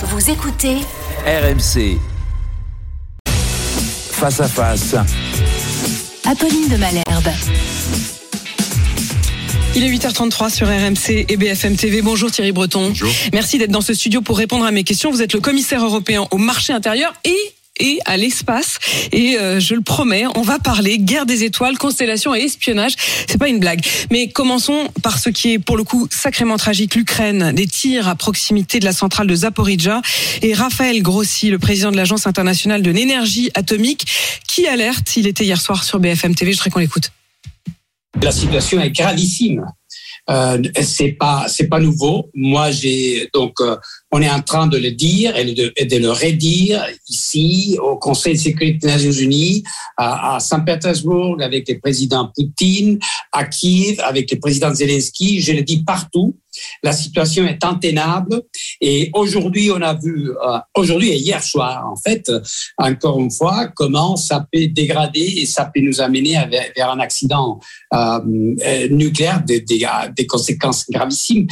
Vous 0.00 0.30
écoutez 0.30 0.76
RMC. 1.26 1.98
Face 4.12 4.40
à 4.40 4.46
face. 4.46 4.94
Apolline 6.24 6.68
de 6.68 6.76
Malherbe. 6.76 7.28
Il 9.74 9.82
est 9.82 9.90
8h33 9.90 10.50
sur 10.50 10.68
RMC 10.68 11.26
et 11.28 11.36
BFM 11.36 11.74
TV. 11.74 12.00
Bonjour 12.02 12.30
Thierry 12.30 12.52
Breton. 12.52 12.90
Bonjour. 12.90 13.10
Merci 13.32 13.58
d'être 13.58 13.72
dans 13.72 13.80
ce 13.80 13.92
studio 13.92 14.20
pour 14.20 14.38
répondre 14.38 14.64
à 14.64 14.70
mes 14.70 14.84
questions. 14.84 15.10
Vous 15.10 15.20
êtes 15.20 15.32
le 15.32 15.40
commissaire 15.40 15.84
européen 15.84 16.28
au 16.30 16.38
marché 16.38 16.72
intérieur 16.72 17.12
et 17.24 17.36
et 17.80 17.98
à 18.04 18.16
l'espace. 18.16 18.78
Et 19.12 19.38
euh, 19.38 19.60
je 19.60 19.74
le 19.74 19.80
promets, 19.80 20.24
on 20.34 20.42
va 20.42 20.58
parler 20.58 20.98
guerre 20.98 21.26
des 21.26 21.44
étoiles, 21.44 21.78
constellation 21.78 22.34
et 22.34 22.40
espionnage. 22.40 22.92
C'est 23.28 23.38
pas 23.38 23.48
une 23.48 23.58
blague. 23.58 23.80
Mais 24.10 24.28
commençons 24.28 24.88
par 25.02 25.18
ce 25.18 25.30
qui 25.30 25.54
est 25.54 25.58
pour 25.58 25.76
le 25.76 25.84
coup 25.84 26.08
sacrément 26.10 26.56
tragique. 26.56 26.94
L'Ukraine, 26.94 27.52
des 27.52 27.66
tirs 27.66 28.08
à 28.08 28.14
proximité 28.14 28.80
de 28.80 28.84
la 28.84 28.92
centrale 28.92 29.26
de 29.26 29.34
Zaporizhzhia. 29.34 30.02
Et 30.42 30.54
Raphaël 30.54 31.02
Grossi, 31.02 31.50
le 31.50 31.58
président 31.58 31.90
de 31.90 31.96
l'Agence 31.96 32.26
internationale 32.26 32.82
de 32.82 32.90
l'énergie 32.90 33.50
atomique, 33.54 34.06
qui 34.46 34.66
alerte. 34.66 35.16
Il 35.16 35.26
était 35.26 35.44
hier 35.44 35.60
soir 35.60 35.84
sur 35.84 35.98
BFM 36.00 36.34
TV. 36.34 36.52
Je 36.52 36.58
voudrais 36.58 36.70
qu'on 36.70 36.80
l'écoute. 36.80 37.12
La 38.22 38.32
situation 38.32 38.80
est 38.80 38.90
gravissime. 38.90 39.64
Euh, 40.30 40.62
c'est 40.82 41.12
pas 41.12 41.46
c'est 41.48 41.68
pas 41.68 41.80
nouveau. 41.80 42.30
Moi 42.34 42.70
j'ai 42.70 43.30
donc 43.32 43.54
euh, 43.60 43.76
on 44.10 44.22
est 44.22 44.30
en 44.30 44.40
train 44.40 44.66
de 44.66 44.78
le 44.78 44.90
dire 44.92 45.36
et 45.36 45.44
de, 45.44 45.96
le 45.96 46.10
redire 46.10 46.86
ici 47.08 47.78
au 47.82 47.96
Conseil 47.96 48.34
de 48.34 48.38
sécurité 48.38 48.78
des 48.78 48.92
Nations 48.92 49.12
Unies, 49.12 49.62
à, 49.96 50.38
Saint-Pétersbourg 50.40 51.36
avec 51.40 51.68
le 51.68 51.78
président 51.78 52.30
Poutine, 52.34 52.98
à 53.32 53.44
Kiev 53.44 54.00
avec 54.00 54.30
le 54.30 54.38
président 54.38 54.74
Zelensky. 54.74 55.40
Je 55.40 55.52
le 55.52 55.62
dis 55.62 55.84
partout. 55.84 56.36
La 56.82 56.92
situation 56.92 57.46
est 57.46 57.62
intenable 57.64 58.42
et 58.80 59.10
aujourd'hui 59.12 59.70
on 59.70 59.80
a 59.82 59.94
vu 59.94 60.30
euh, 60.30 60.58
aujourd'hui 60.74 61.10
et 61.10 61.16
hier 61.16 61.42
soir 61.42 61.86
en 61.86 61.94
fait 61.94 62.32
encore 62.78 63.20
une 63.20 63.30
fois 63.30 63.68
comment 63.76 64.16
ça 64.16 64.44
peut 64.50 64.66
dégrader 64.66 65.34
et 65.36 65.46
ça 65.46 65.70
peut 65.72 65.80
nous 65.80 66.00
amener 66.00 66.36
vers, 66.74 66.90
un 66.90 66.98
accident 66.98 67.60
euh, 67.94 68.88
nucléaire 68.90 69.42
des, 69.44 69.60
des, 69.60 69.86
des 70.16 70.26
conséquences 70.26 70.84
gravissimes. 70.90 71.46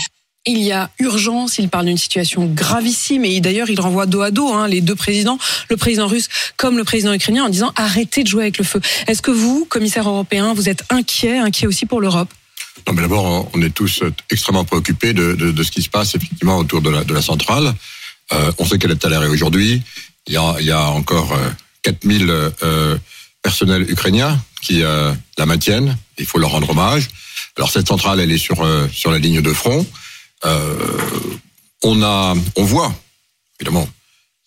Il 0.47 0.59
y 0.59 0.73
a 0.73 0.91
urgence, 1.01 1.59
il 1.59 1.69
parle 1.69 1.87
d'une 1.87 1.99
situation 1.99 2.47
gravissime 2.47 3.25
et 3.25 3.41
d'ailleurs 3.41 3.69
il 3.69 3.81
renvoie 3.81 4.07
dos 4.07 4.23
à 4.23 4.31
dos 4.31 4.53
hein, 4.53 4.69
les 4.69 4.81
deux 4.81 4.95
présidents, 4.95 5.39
le 5.69 5.77
président 5.77 6.07
russe 6.07 6.29
comme 6.57 6.77
le 6.77 6.85
président 6.85 7.13
ukrainien 7.13 7.45
en 7.45 7.49
disant 7.49 7.73
arrêtez 7.75 8.23
de 8.23 8.29
jouer 8.29 8.45
avec 8.45 8.59
le 8.59 8.65
feu. 8.65 8.81
Est-ce 9.09 9.23
que 9.23 9.33
vous, 9.33 9.65
commissaire 9.65 10.09
européen, 10.09 10.55
vous 10.55 10.69
êtes 10.69 10.85
inquiet, 10.91 11.39
inquiet 11.39 11.67
aussi 11.67 11.85
pour 11.85 12.01
l'Europe? 12.01 12.33
Non, 12.87 12.95
mais 12.95 13.03
d'abord, 13.03 13.51
on 13.53 13.63
est 13.63 13.75
tous 13.75 14.03
extrêmement 14.31 14.65
préoccupés 14.65 15.13
de, 15.13 15.35
de, 15.35 15.63
ce 15.65 15.73
qui 15.73 15.83
se 15.83 15.91
passe 15.91 16.15
effectivement 16.15 16.59
autour 16.59 16.81
de 16.81 16.91
la, 16.91 17.03
de 17.03 17.13
la 17.13 17.23
centrale. 17.23 17.75
Euh, 18.33 18.53
on 18.59 18.65
sait 18.65 18.79
qu'elle 18.79 18.93
est 18.93 19.05
à 19.05 19.09
l'arrêt 19.09 19.27
aujourd'hui. 19.27 19.83
Il 20.29 20.35
y 20.35 20.37
a, 20.37 20.57
il 20.61 20.67
y 20.67 20.71
a 20.71 20.87
encore 20.91 21.33
euh, 21.33 21.49
4000 21.83 22.31
euh, 22.31 22.99
personnels 23.43 23.89
ukrainiens 23.89 24.39
qui 24.61 24.83
euh, 24.83 25.13
la 25.39 25.47
maintiennent. 25.47 25.97
Il 26.19 26.27
faut 26.27 26.39
leur 26.39 26.51
rendre 26.51 26.71
hommage. 26.71 27.09
Alors 27.57 27.71
cette 27.71 27.87
centrale, 27.87 28.19
elle 28.19 28.33
est 28.33 28.39
sur 28.39 28.63
euh, 28.63 28.89
sur 28.93 29.11
la 29.13 29.19
ligne 29.19 29.41
de 29.41 29.53
front. 29.53 29.87
Euh, 30.47 30.77
on 31.83 32.03
a, 32.03 32.35
on 32.57 32.65
voit, 32.65 32.95
évidemment, 33.61 33.89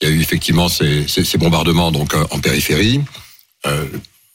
il 0.01 0.07
y 0.07 0.11
a 0.11 0.15
eu 0.15 0.21
effectivement 0.21 0.69
ces, 0.69 1.07
ces, 1.07 1.23
ces 1.25 1.37
bombardements 1.37 1.91
donc 1.91 2.13
euh, 2.13 2.23
en 2.31 2.39
périphérie. 2.39 3.01
Euh, 3.65 3.85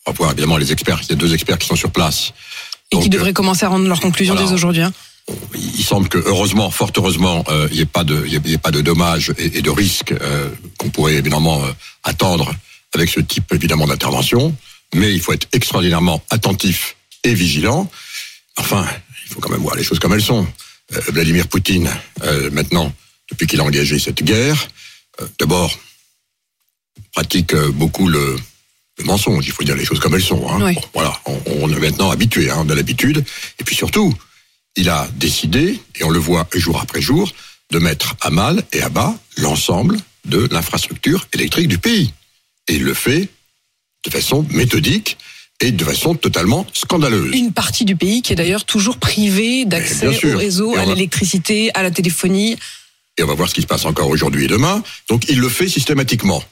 on 0.07 0.11
va 0.11 0.17
voir 0.17 0.33
évidemment 0.33 0.59
les 0.59 0.73
experts. 0.73 1.01
Il 1.03 1.09
y 1.11 1.13
a 1.13 1.17
deux 1.17 1.33
experts 1.35 1.59
qui 1.59 1.67
sont 1.67 1.77
sur 1.77 1.91
place. 1.91 2.33
Et 2.93 2.97
Donc, 2.97 3.05
qui 3.05 3.09
devraient 3.09 3.33
commencer 3.33 3.65
à 3.65 3.71
rendre 3.71 3.89
leurs 3.89 4.01
conclusions 4.01 4.35
voilà. 4.35 4.49
dès 4.49 4.55
aujourd'hui. 4.55 4.83
hein. 4.83 4.93
il 5.55 5.83
semble 5.83 6.09
que 6.09 6.19
heureusement, 6.19 6.71
fort 6.71 6.91
heureusement, 6.97 7.45
euh, 7.49 7.67
il 7.71 7.77
n'y 7.77 7.83
ait 7.83 7.87
pas 7.87 8.05
de, 8.05 8.23
il 8.27 8.33
y 8.33 8.37
ait- 8.37 8.41
il 8.45 8.51
y 8.51 8.55
ait 8.55 8.59
pas 8.59 8.71
de 8.71 8.83
dommages 8.83 9.33
et, 9.39 9.59
et 9.59 9.63
de 9.63 9.71
risques 9.71 10.13
qu'on 10.79 10.91
pourrait 10.91 11.15
évidemment 11.15 11.63
attendre 12.03 12.55
avec 12.95 13.09
ce 13.09 13.21
type 13.21 13.53
évidemment 13.55 13.87
d'intervention. 13.87 14.55
Mais 14.95 15.13
il 15.13 15.21
faut 15.21 15.33
être 15.33 15.49
extraordinairement 15.53 16.23
attentif 16.31 16.97
et 17.25 17.33
vigilant. 17.35 17.91
Enfin, 18.59 18.87
il 19.27 19.33
faut 19.33 19.41
quand 19.41 19.49
même 19.51 19.63
voir 19.63 19.75
les 19.77 19.83
choses 19.83 19.99
comme 19.99 20.13
elles 20.13 20.23
sont. 20.23 20.47
Euh, 20.93 21.01
Vladimir 21.09 21.49
Poutine, 21.49 21.91
euh, 22.23 22.51
maintenant, 22.51 22.93
depuis 23.31 23.47
qu'il 23.47 23.61
a 23.61 23.65
engagé 23.65 23.99
cette 23.99 24.23
guerre, 24.23 24.69
euh, 25.21 25.27
d'abord 25.39 25.79
pratique 27.13 27.55
beaucoup 27.55 28.09
le, 28.09 28.37
le 28.99 29.05
mensonge. 29.05 29.47
Il 29.47 29.53
faut 29.53 29.65
dire 29.65 29.77
les 29.77 29.85
choses 29.85 30.01
comme 30.01 30.15
elles 30.15 30.23
sont. 30.23 30.49
Hein. 30.49 30.65
Oui. 30.65 30.75
Bon, 30.75 30.83
voilà, 30.95 31.21
on, 31.27 31.41
on 31.47 31.73
est 31.73 31.79
maintenant 31.79 32.11
habitué, 32.11 32.51
hein, 32.51 32.57
on 32.59 32.69
a 32.69 32.75
l'habitude. 32.75 33.25
Et 33.59 33.65
puis 33.65 33.75
surtout, 33.75 34.15
il 34.77 34.89
a 34.89 35.09
décidé, 35.15 35.81
et 35.95 36.05
on 36.05 36.11
le 36.11 36.19
voit 36.19 36.49
jour 36.55 36.81
après 36.81 37.01
jour, 37.01 37.33
de 37.71 37.79
mettre 37.79 38.17
à 38.21 38.31
mal 38.31 38.65
et 38.73 38.83
à 38.83 38.89
bas 38.89 39.17
l'ensemble 39.37 39.99
de 40.27 40.49
l'infrastructure 40.51 41.27
électrique 41.33 41.69
du 41.69 41.79
pays. 41.79 42.13
Et 42.69 42.75
il 42.75 42.83
le 42.83 42.95
fait 42.95 43.29
de 44.05 44.11
façon 44.11 44.47
méthodique 44.51 45.17
et 45.61 45.73
de 45.73 45.85
façon 45.85 46.15
totalement 46.15 46.67
scandaleuse. 46.73 47.35
Une 47.35 47.53
partie 47.53 47.85
du 47.85 47.97
pays 47.97 48.23
qui 48.23 48.33
est 48.33 48.37
d'ailleurs 48.37 48.65
toujours 48.65 48.99
privée 48.99 49.65
d'accès 49.65 50.07
au 50.07 50.37
réseau, 50.37 50.77
à 50.77 50.85
l'électricité, 50.85 51.71
à 51.75 51.83
la 51.83 51.91
téléphonie. 51.91 52.57
Et 53.17 53.23
on 53.23 53.27
va 53.27 53.35
voir 53.35 53.49
ce 53.49 53.55
qui 53.55 53.63
se 53.63 53.67
passe 53.67 53.85
encore 53.85 54.09
aujourd'hui 54.09 54.45
et 54.45 54.49
demain. 54.49 54.83
Donc 55.09 55.25
il 55.29 55.39
le 55.39 55.49
fait 55.49 55.69
systématiquement. 55.69 56.43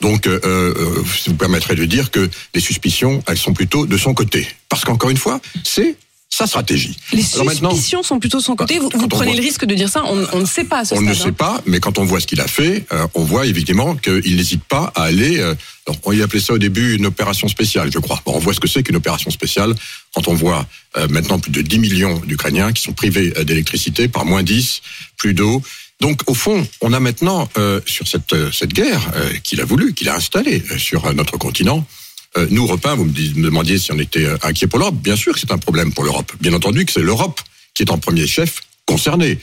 Donc, 0.00 0.26
euh, 0.26 0.40
euh, 0.44 1.04
vous 1.26 1.34
permettrez 1.34 1.76
de 1.76 1.84
dire 1.84 2.10
que 2.10 2.28
les 2.54 2.60
suspicions, 2.60 3.22
elles 3.28 3.38
sont 3.38 3.54
plutôt 3.54 3.86
de 3.86 3.96
son 3.96 4.14
côté. 4.14 4.48
Parce 4.68 4.84
qu'encore 4.84 5.10
une 5.10 5.16
fois, 5.16 5.40
c'est 5.62 5.94
sa 6.34 6.46
stratégie. 6.46 6.96
Les 7.12 7.22
Alors 7.34 7.52
suspicions 7.52 8.02
sont 8.02 8.18
plutôt 8.18 8.40
son 8.40 8.56
côté. 8.56 8.78
Vous, 8.78 8.88
Quand 8.88 8.98
vous 8.98 9.06
prenez 9.08 9.32
voit- 9.32 9.40
le 9.40 9.46
risque 9.46 9.66
de 9.66 9.74
dire 9.74 9.90
ça. 9.90 10.02
On, 10.06 10.26
on 10.32 10.40
ne 10.40 10.46
sait 10.46 10.64
pas 10.64 10.78
à 10.78 10.84
ce 10.86 10.94
On 10.94 11.02
ne 11.02 11.12
sait 11.12 11.26
hein. 11.28 11.32
pas, 11.32 11.60
mais 11.66 11.78
quand 11.78 11.98
on 11.98 12.04
voit 12.06 12.20
ce 12.20 12.26
qu'il 12.26 12.40
a 12.40 12.46
fait, 12.48 12.86
euh, 12.90 13.06
on 13.12 13.22
voit 13.22 13.44
évidemment 13.44 13.96
qu'il 13.96 14.36
n'hésite 14.36 14.64
pas 14.64 14.90
à 14.94 15.02
aller. 15.02 15.40
Euh, 15.40 15.54
on 16.04 16.12
y 16.12 16.22
appelait 16.22 16.40
ça 16.40 16.54
au 16.54 16.58
début 16.58 16.94
une 16.96 17.04
opération 17.04 17.48
spéciale, 17.48 17.90
je 17.92 17.98
crois. 17.98 18.18
Bon, 18.24 18.32
on 18.34 18.38
voit 18.38 18.54
ce 18.54 18.60
que 18.60 18.68
c'est 18.68 18.82
qu'une 18.82 18.96
opération 18.96 19.30
spéciale 19.30 19.74
quand 20.14 20.26
on 20.26 20.32
voit 20.34 20.64
euh, 20.96 21.06
maintenant 21.08 21.38
plus 21.38 21.52
de 21.52 21.60
10 21.60 21.78
millions 21.78 22.18
d'Ukrainiens 22.26 22.72
qui 22.72 22.82
sont 22.82 22.94
privés 22.94 23.32
d'électricité 23.44 24.08
par 24.08 24.24
moins 24.24 24.42
10, 24.42 24.80
plus 25.18 25.34
d'eau. 25.34 25.60
Donc, 26.00 26.22
au 26.28 26.34
fond, 26.34 26.66
on 26.80 26.94
a 26.94 26.98
maintenant 27.00 27.46
euh, 27.58 27.80
sur 27.86 28.08
cette 28.08 28.34
cette 28.54 28.72
guerre 28.72 29.02
euh, 29.16 29.30
qu'il 29.44 29.60
a 29.60 29.66
voulu, 29.66 29.92
qu'il 29.92 30.08
a 30.08 30.14
installée 30.16 30.62
sur 30.78 31.12
notre 31.12 31.36
continent. 31.36 31.86
Euh, 32.36 32.46
nous, 32.50 32.64
Européens, 32.64 32.94
vous 32.94 33.04
me, 33.04 33.42
demandiez 33.42 33.78
si 33.78 33.92
on 33.92 33.98
était 33.98 34.24
euh, 34.24 34.38
inquiet 34.42 34.66
pour 34.66 34.78
l'Europe. 34.78 34.96
Bien 34.96 35.16
sûr 35.16 35.34
que 35.34 35.40
c'est 35.40 35.52
un 35.52 35.58
problème 35.58 35.92
pour 35.92 36.04
l'Europe. 36.04 36.32
Bien 36.40 36.52
entendu 36.54 36.84
que 36.84 36.92
c'est 36.92 37.02
l'Europe 37.02 37.40
qui 37.74 37.82
est 37.82 37.90
en 37.90 37.98
premier 37.98 38.26
chef 38.26 38.60
concernée. 38.86 39.38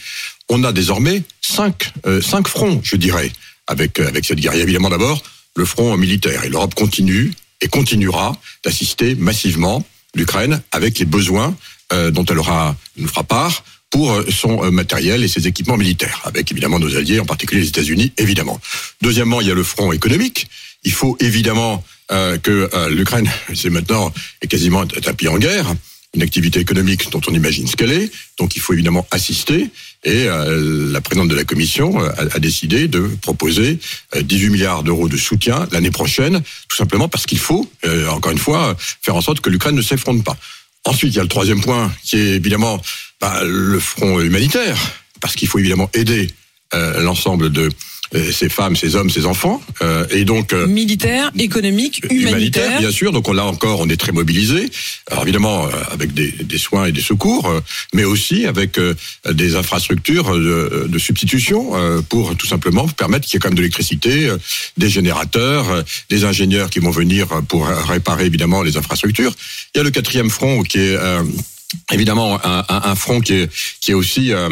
On 0.50 0.64
a 0.64 0.72
désormais 0.72 1.24
cinq, 1.42 1.92
euh, 2.06 2.22
cinq 2.22 2.48
fronts, 2.48 2.82
je 2.84 2.96
dirais, 2.96 3.32
avec, 3.68 4.00
avec 4.00 4.26
cette 4.26 4.40
guerre. 4.40 4.54
Il 4.54 4.58
y 4.58 4.62
a 4.62 4.64
évidemment 4.64 4.90
d'abord 4.90 5.22
le 5.56 5.66
front 5.66 5.96
militaire. 5.98 6.44
Et 6.46 6.50
l'Europe 6.50 6.74
continue 6.74 7.32
et 7.62 7.68
continuera 7.68 8.36
d'assister 8.64 9.16
massivement 9.16 9.86
l'Ukraine 10.16 10.62
avec 10.72 10.98
les 11.00 11.06
besoins 11.06 11.56
dont 12.12 12.24
elle 12.26 12.38
aura, 12.38 12.76
nous 12.98 13.08
fera 13.08 13.24
part 13.24 13.64
pour 13.90 14.24
son 14.30 14.72
matériel 14.72 15.24
et 15.24 15.28
ses 15.28 15.48
équipements 15.48 15.76
militaires, 15.76 16.22
avec 16.24 16.52
évidemment 16.52 16.78
nos 16.78 16.96
alliés, 16.96 17.20
en 17.20 17.26
particulier 17.26 17.62
les 17.62 17.68
États-Unis, 17.68 18.14
évidemment. 18.18 18.62
Deuxièmement, 19.02 19.42
il 19.42 19.48
y 19.48 19.52
a 19.52 19.56
le 19.56 19.64
front 19.64 19.92
économique. 19.92 20.48
Il 20.84 20.92
faut 20.92 21.18
évidemment 21.20 21.84
que 22.10 22.70
euh, 22.74 22.90
l'Ukraine, 22.90 23.30
c'est 23.56 23.70
maintenant 23.70 24.12
est 24.42 24.48
quasiment 24.48 24.82
un 24.82 25.14
pays 25.14 25.28
en 25.28 25.38
guerre, 25.38 25.74
une 26.16 26.24
activité 26.24 26.60
économique 26.60 27.12
dont 27.12 27.22
on 27.28 27.34
imagine 27.34 27.68
ce 27.68 27.76
qu'elle 27.76 27.92
est. 27.92 28.12
Donc 28.40 28.56
il 28.56 28.62
faut 28.62 28.74
évidemment 28.74 29.08
assister. 29.12 29.70
Et 30.04 30.28
euh, 30.28 30.92
la 30.92 31.02
présidente 31.02 31.28
de 31.28 31.36
la 31.36 31.44
Commission 31.44 32.02
euh, 32.02 32.10
a, 32.32 32.40
décidé 32.40 32.88
de 32.88 33.10
proposer 33.22 33.80
euh, 34.16 34.22
18 34.22 34.50
milliards 34.50 34.84
d'euros 34.84 35.10
de 35.10 35.18
soutien 35.18 35.68
l'année 35.72 35.92
prochaine, 35.92 36.42
tout 36.70 36.78
simplement 36.78 37.10
parce 37.10 37.26
qu'il 37.26 37.40
faut, 37.40 37.70
euh, 37.86 38.08
encore 38.08 38.32
une 38.32 38.38
fois, 38.38 38.76
faire 39.02 39.16
en 39.16 39.22
sorte 39.22 39.42
que 39.42 39.50
l'Ukraine 39.50 39.76
ne 39.76 39.82
s'effondre 39.82 40.24
pas. 40.24 40.38
Ensuite, 40.86 41.14
il 41.14 41.18
y 41.18 41.20
a 41.20 41.24
le 41.24 41.30
troisième 41.30 41.62
point, 41.62 41.92
qui 42.04 42.16
est 42.16 42.36
évidemment 42.36 42.82
bah, 43.20 43.44
le 43.44 43.80
front 43.80 44.22
humanitaire, 44.22 44.78
parce 45.20 45.36
qu'il 45.36 45.50
faut 45.50 45.60
évidemment 45.60 45.90
aider 45.94 46.30
euh, 46.74 47.02
l'ensemble 47.02 47.52
de 47.52 47.64
euh, 47.64 47.70
ces 48.32 48.50
femmes, 48.50 48.76
ces 48.76 48.96
hommes, 48.96 49.10
ces 49.10 49.26
enfants, 49.26 49.62
euh, 49.82 50.06
et 50.10 50.26
donc 50.26 50.54
euh, 50.54 50.66
Militaire, 50.68 51.32
économique, 51.38 52.02
humanitaire. 52.10 52.80
bien 52.80 52.92
sûr. 52.92 53.12
Donc 53.12 53.28
on 53.28 53.34
là 53.34 53.46
encore, 53.46 53.80
on 53.82 53.90
est 53.90 53.98
très 53.98 54.12
mobilisé. 54.12 54.70
Alors 55.12 55.24
évidemment 55.24 55.68
euh, 55.68 55.70
avec 55.92 56.14
des, 56.14 56.32
des 56.32 56.58
soins 56.58 56.86
et 56.86 56.92
des 56.92 57.02
secours, 57.02 57.48
euh, 57.48 57.62
mais 57.94 58.04
aussi 58.06 58.46
avec 58.48 58.78
euh, 58.80 58.96
des 59.32 59.56
infrastructures 59.56 60.34
de, 60.36 60.88
de 60.90 61.00
substitution 61.00 61.72
euh, 61.76 62.02
pour 62.02 62.36
tout 62.36 62.48
simplement 62.48 62.88
permettre 62.88 63.28
qu'il 63.28 63.36
y 63.36 63.38
ait 63.38 63.40
quand 63.40 63.50
même 63.50 63.56
de 63.56 63.62
l'électricité, 63.62 64.28
euh, 64.28 64.38
des 64.78 64.90
générateurs, 64.90 65.70
euh, 65.70 65.82
des 66.10 66.24
ingénieurs 66.26 66.70
qui 66.70 66.80
vont 66.80 66.92
venir 66.92 67.28
pour 67.48 67.68
réparer 67.68 68.26
évidemment 68.26 68.64
les 68.64 68.78
infrastructures. 68.78 69.34
Il 69.76 69.78
y 69.78 69.82
a 69.82 69.84
le 69.84 69.92
quatrième 69.92 70.30
front 70.30 70.64
qui 70.64 70.80
est 70.80 70.96
euh, 70.96 71.24
évidemment 71.92 72.40
un, 72.44 72.66
un, 72.68 72.82
un 72.86 72.96
front 72.96 73.20
qui 73.22 73.34
est, 73.34 73.50
qui 73.82 73.92
est 73.92 73.94
aussi 73.94 74.34
euh, 74.34 74.50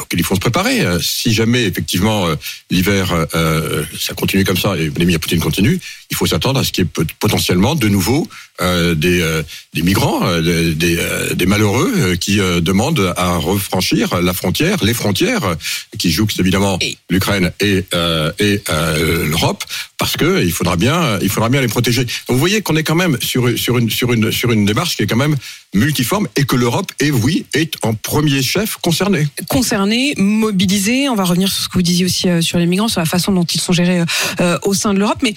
auquel 0.00 0.20
il 0.20 0.24
faut 0.24 0.34
se 0.34 0.40
préparer. 0.40 0.80
Euh, 0.82 0.98
Si 1.00 1.32
jamais 1.32 1.64
effectivement 1.64 2.26
euh, 2.26 2.36
l'hiver 2.70 3.12
euh, 3.12 3.26
euh, 3.34 3.84
ça 3.98 4.14
continue 4.14 4.44
comme 4.44 4.56
ça 4.56 4.76
et 4.76 4.88
Vladimir 4.88 5.18
Poutine 5.20 5.40
continue, 5.40 5.80
il 6.10 6.16
faut 6.16 6.26
s'attendre 6.26 6.60
à 6.60 6.64
ce 6.64 6.70
qu'il 6.72 6.84
y 6.84 6.86
ait 6.86 7.04
potentiellement 7.18 7.74
de 7.74 7.88
nouveau 7.88 8.28
euh, 8.60 8.94
des, 8.94 9.20
euh, 9.20 9.42
des 9.72 9.82
migrants, 9.82 10.20
euh, 10.24 10.40
des, 10.40 10.74
des, 10.74 10.96
euh, 10.98 11.34
des 11.34 11.46
malheureux 11.46 11.92
euh, 11.96 12.16
qui 12.16 12.38
euh, 12.40 12.60
demandent 12.60 13.12
à 13.16 13.36
refranchir 13.36 14.20
la 14.20 14.32
frontière, 14.32 14.84
les 14.84 14.94
frontières 14.94 15.56
qui 15.98 16.10
jouxtent 16.12 16.38
évidemment 16.38 16.78
Et- 16.80 16.96
l'Ukraine 17.10 17.50
et, 17.60 17.84
euh, 17.94 18.30
et 18.38 18.62
euh, 18.68 19.26
l'Europe, 19.26 19.64
parce 19.98 20.16
que 20.16 20.44
il 20.44 20.52
faudra 20.52 20.76
bien, 20.76 21.18
il 21.20 21.28
faudra 21.30 21.48
bien 21.48 21.60
les 21.60 21.68
protéger. 21.68 22.04
Donc 22.04 22.34
vous 22.36 22.38
voyez 22.38 22.60
qu'on 22.62 22.76
est 22.76 22.84
quand 22.84 22.94
même 22.94 23.18
sur 23.20 23.58
sur 23.58 23.78
une 23.78 23.90
sur 23.90 24.12
une 24.12 24.30
sur 24.30 24.52
une 24.52 24.64
démarche 24.64 24.96
qui 24.96 25.02
est 25.02 25.06
quand 25.06 25.16
même 25.16 25.36
multiforme 25.74 26.28
et 26.36 26.44
que 26.44 26.54
l'Europe 26.54 26.92
est 27.00 27.10
oui 27.10 27.46
est 27.54 27.74
en 27.82 27.94
premier 27.94 28.42
chef 28.42 28.76
concernée. 28.76 29.26
Concernés, 29.64 30.12
mobilisés. 30.18 31.08
On 31.08 31.14
va 31.14 31.24
revenir 31.24 31.50
sur 31.50 31.62
ce 31.62 31.68
que 31.68 31.72
vous 31.72 31.82
disiez 31.82 32.04
aussi 32.04 32.28
euh, 32.28 32.42
sur 32.42 32.58
les 32.58 32.66
migrants, 32.66 32.88
sur 32.88 33.00
la 33.00 33.06
façon 33.06 33.32
dont 33.32 33.44
ils 33.44 33.60
sont 33.62 33.72
gérés 33.72 34.00
euh, 34.00 34.04
euh, 34.42 34.58
au 34.64 34.74
sein 34.74 34.92
de 34.92 34.98
l'Europe. 34.98 35.20
Mais 35.22 35.34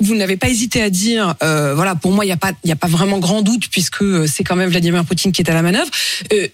vous 0.00 0.16
n'avez 0.16 0.36
pas 0.36 0.48
hésité 0.48 0.82
à 0.82 0.90
dire, 0.90 1.36
voilà, 1.40 1.94
pour 1.94 2.10
moi, 2.10 2.24
il 2.24 2.28
n'y 2.28 2.72
a 2.72 2.76
pas, 2.76 2.88
vraiment 2.88 3.18
grand 3.18 3.42
doute 3.42 3.68
puisque 3.70 4.26
c'est 4.26 4.42
quand 4.42 4.56
même 4.56 4.70
Vladimir 4.70 5.04
Poutine 5.04 5.30
qui 5.30 5.42
est 5.42 5.50
à 5.50 5.54
la 5.54 5.62
manœuvre. 5.62 5.90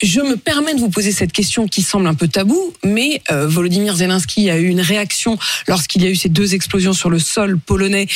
Je 0.03 0.21
me 0.21 0.37
permets 0.37 0.75
de 0.75 0.81
vous 0.81 0.91
poser 0.91 1.13
cette 1.13 1.33
question 1.33 1.67
qui 1.67 1.81
semble 1.81 2.07
un 2.07 2.15
peu 2.15 2.29
tabou, 2.29 2.75
mais 2.85 3.23
Volodymyr 3.31 3.97
Zelensky 3.97 4.51
a 4.51 4.59
eu 4.59 4.67
une 4.67 4.83
réaction 4.83 5.39
lorsqu'il 5.69 6.03
y 6.03 6.07
a 6.07 6.11
eu 6.11 6.17
ces 6.17 6.29
deux 6.29 6.55
explosions 6.55 6.93
sur 6.93 7.09
le 7.09 7.19
sol 7.19 7.59
polonais, 7.59 8.09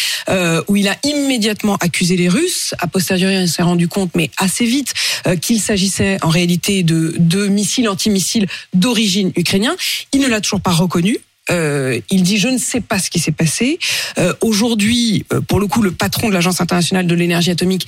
où 0.69 0.77
il 0.77 0.89
a 0.89 0.97
immédiatement 1.05 1.77
accusé 1.77 2.17
les 2.17 2.29
Russes. 2.29 2.75
A 2.79 2.87
posteriori, 2.87 3.37
il 3.41 3.49
s'est 3.49 3.63
rendu 3.63 3.89
compte, 3.89 4.11
mais 4.15 4.31
assez 4.37 4.67
vite, 4.67 4.93
qu'il 5.41 5.61
s'agissait 5.61 6.19
en 6.23 6.29
réalité 6.29 6.83
de, 6.83 7.15
de 7.19 7.47
missiles 7.47 7.89
antimissiles 7.89 8.47
d'origine 8.95 9.31
ukrainien. 9.37 9.77
Il 10.13 10.21
ne 10.21 10.27
l'a 10.27 10.41
toujours 10.41 10.61
pas 10.61 10.73
reconnu. 10.73 11.17
Euh, 11.51 12.01
il 12.11 12.23
dit 12.23 12.39
je 12.39 12.49
ne 12.49 12.59
sais 12.59 12.81
pas 12.81 12.99
ce 12.99 13.09
qui 13.11 13.19
s'est 13.21 13.33
passé. 13.33 13.79
Euh, 14.19 14.35
Aujourd'hui, 14.41 15.25
euh, 15.33 15.41
pour 15.41 15.61
le 15.61 15.67
coup, 15.69 15.83
le 15.83 15.93
patron 15.93 16.29
de 16.29 16.35
l'Agence 16.35 16.61
internationale 16.61 17.07
de 17.07 17.15
l'énergie 17.15 17.51
atomique 17.53 17.87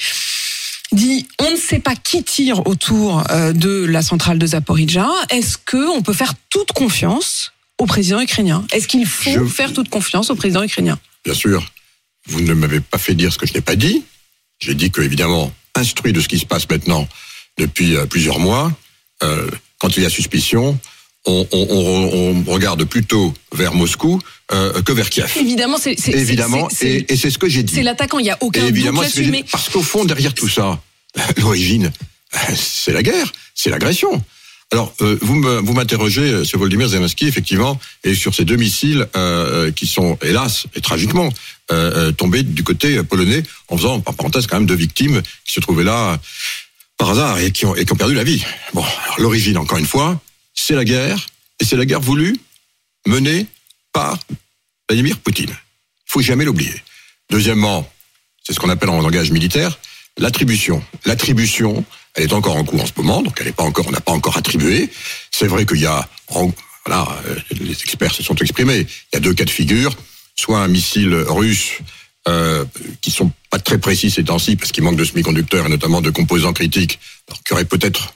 dit 0.93 1.27
on 1.41 1.51
ne 1.51 1.57
sait 1.57 1.79
pas 1.81 1.95
qui 1.97 2.23
tire 2.23 2.67
autour 2.67 3.25
de 3.55 3.85
la 3.87 4.03
centrale 4.03 4.39
de 4.39 4.47
Zaporizhzhia. 4.47 5.09
Est-ce 5.31 5.57
que 5.59 5.89
on 5.97 6.03
peut 6.03 6.13
faire 6.13 6.35
toute 6.51 6.73
confiance 6.73 7.53
au 7.79 7.87
président 7.87 8.21
ukrainien? 8.21 8.65
Est-ce 8.73 8.87
qu'il 8.87 9.07
faut 9.07 9.31
Je- 9.31 9.45
faire 9.47 9.73
toute 9.73 9.89
confiance 9.89 10.31
au 10.31 10.35
président 10.37 10.63
ukrainien? 10.63 10.99
Bien 11.25 11.35
sûr, 11.35 11.65
vous 12.27 12.41
ne 12.43 12.53
m'avez 12.55 12.81
pas 12.81 12.99
fait 12.99 13.15
dire 13.15 13.33
ce 13.33 13.39
que 13.39 13.47
je 13.47 13.55
n'ai 13.55 13.61
pas 13.63 13.75
dit. 13.77 14.05
J'ai 14.61 14.75
dit 14.75 14.91
que, 14.91 15.01
évidemment, 15.03 15.53
instruit 15.75 16.13
de 16.13 16.21
ce 16.21 16.29
qui 16.29 16.39
se 16.39 16.47
passe 16.47 16.69
maintenant 16.69 17.09
depuis 17.59 17.95
plusieurs 18.11 18.39
mois, 18.39 18.71
euh, 19.23 19.51
quand 19.81 19.97
il 19.97 20.03
y 20.03 20.07
a 20.07 20.11
suspicion, 20.11 20.79
on, 21.27 21.47
on- 21.53 21.59
on- 21.71 22.45
on 22.47 22.53
regarde 22.53 22.85
plutôt 22.85 23.33
vers 23.55 23.75
Moscou 23.75 24.21
euh, 24.53 24.83
que 24.83 24.93
vers 24.93 25.09
Kiev. 25.11 25.33
Évidemment, 25.39 25.79
c'est 25.81 25.97
Évidemment, 26.09 26.69
et, 26.83 27.13
et 27.13 27.17
c'est 27.17 27.31
ce 27.31 27.39
que 27.39 27.49
j'ai 27.49 27.63
dit. 27.63 27.75
c'est 27.75 27.83
l'attaquant. 27.83 28.19
Il 28.19 28.27
y 28.27 28.31
a 28.31 28.39
aucun 28.41 28.61
doute 28.61 28.71
évidemment. 28.71 29.03
Mais 29.31 29.45
parce 29.51 29.69
qu'au 29.69 29.83
fond, 29.83 30.05
derrière 30.05 30.35
tout 30.35 30.49
ça, 30.49 30.81
l'origine, 31.39 31.93
c'est 32.55 32.93
la 32.93 33.03
guerre, 33.03 33.33
c'est 33.55 33.71
l'agression. 33.71 34.23
Alors, 34.73 34.95
euh, 35.03 35.19
vous 35.21 35.75
m'interrogez 35.75 36.23
euh, 36.23 36.45
sur 36.45 36.59
Volodymyr 36.59 36.89
Zelensky, 36.89 37.27
effectivement, 37.27 37.79
et 38.05 38.15
sur 38.15 38.35
ces 38.35 38.47
deux 38.47 38.57
missiles 38.57 39.07
euh, 39.17 39.71
qui 39.71 39.87
sont, 39.87 40.17
hélas, 40.23 40.65
et 40.75 40.81
tragiquement, 40.81 41.29
euh, 41.71 42.11
tombés 42.13 42.43
du 42.43 42.65
côté 42.65 43.03
polonais, 43.03 43.43
en 43.69 43.77
faisant, 43.77 44.01
par 44.01 44.15
parenthèse, 44.15 44.47
quand 44.47 44.57
même 44.57 44.67
deux 44.67 44.75
victimes 44.75 45.21
qui 45.47 45.53
se 45.53 45.61
trouvaient 45.61 45.85
là 45.85 46.19
par 46.97 47.11
hasard 47.11 47.39
et 47.39 47.51
qui 47.53 47.67
ont, 47.67 47.75
et 47.77 47.85
qui 47.85 47.93
ont 47.93 47.97
perdu 47.97 48.15
la 48.15 48.25
vie. 48.25 48.43
Bon, 48.73 48.83
alors 49.05 49.21
l'origine, 49.21 49.59
encore 49.59 49.77
une 49.77 49.87
fois, 49.87 50.19
c'est 50.63 50.75
la 50.75 50.85
guerre, 50.85 51.27
et 51.61 51.65
c'est 51.65 51.77
la 51.77 51.85
guerre 51.85 52.01
voulue, 52.01 52.39
menée 53.07 53.47
par 53.93 54.19
Vladimir 54.89 55.19
Poutine. 55.19 55.51
Il 55.51 56.13
faut 56.13 56.23
jamais 56.23 56.45
l'oublier. 56.45 56.75
Deuxièmement, 57.31 57.91
c'est 58.45 58.53
ce 58.53 58.61
qu'on 58.61 58.69
appelle 58.69 58.91
en 58.91 59.01
langage 59.01 59.31
militaire 59.31 59.79
l'attribution. 60.19 60.83
L'attribution, 61.05 61.85
elle 62.15 62.25
est 62.25 62.33
encore 62.33 62.57
en 62.57 62.65
cours 62.65 62.83
en 62.83 62.87
ce 62.87 62.93
moment, 62.97 63.23
donc 63.23 63.37
elle 63.41 63.47
n'est 63.47 63.53
pas 63.53 63.65
encore, 63.65 63.89
on 63.89 63.91
n'a 63.91 64.01
pas 64.01 64.13
encore 64.13 64.37
attribué. 64.37 64.91
C'est 65.31 65.47
vrai 65.47 65.67
qu'il 65.67 65.81
y 65.81 65.87
a, 65.87 66.09
voilà, 66.87 67.09
euh, 67.27 67.37
les 67.51 67.73
experts 67.73 68.15
se 68.15 68.23
sont 68.23 68.37
exprimés. 68.37 68.87
Il 69.13 69.15
y 69.15 69.17
a 69.17 69.21
deux 69.21 69.35
cas 69.35 69.45
de 69.45 69.51
figure, 69.51 69.97
soit 70.37 70.61
un 70.61 70.69
missile 70.69 71.15
russe 71.15 71.79
euh, 72.29 72.65
qui 73.01 73.11
sont 73.11 73.33
pas 73.51 73.59
très 73.59 73.79
précis 73.79 74.11
ces 74.11 74.25
temps-ci 74.25 74.57
parce 74.57 74.71
qu'il 74.71 74.85
manque 74.85 74.97
de 74.97 75.05
semi-conducteurs 75.05 75.67
et 75.67 75.69
notamment 75.69 76.01
de 76.01 76.11
composants 76.11 76.53
critiques, 76.53 77.01
qui 77.45 77.53
aurait 77.53 77.65
peut-être, 77.65 78.15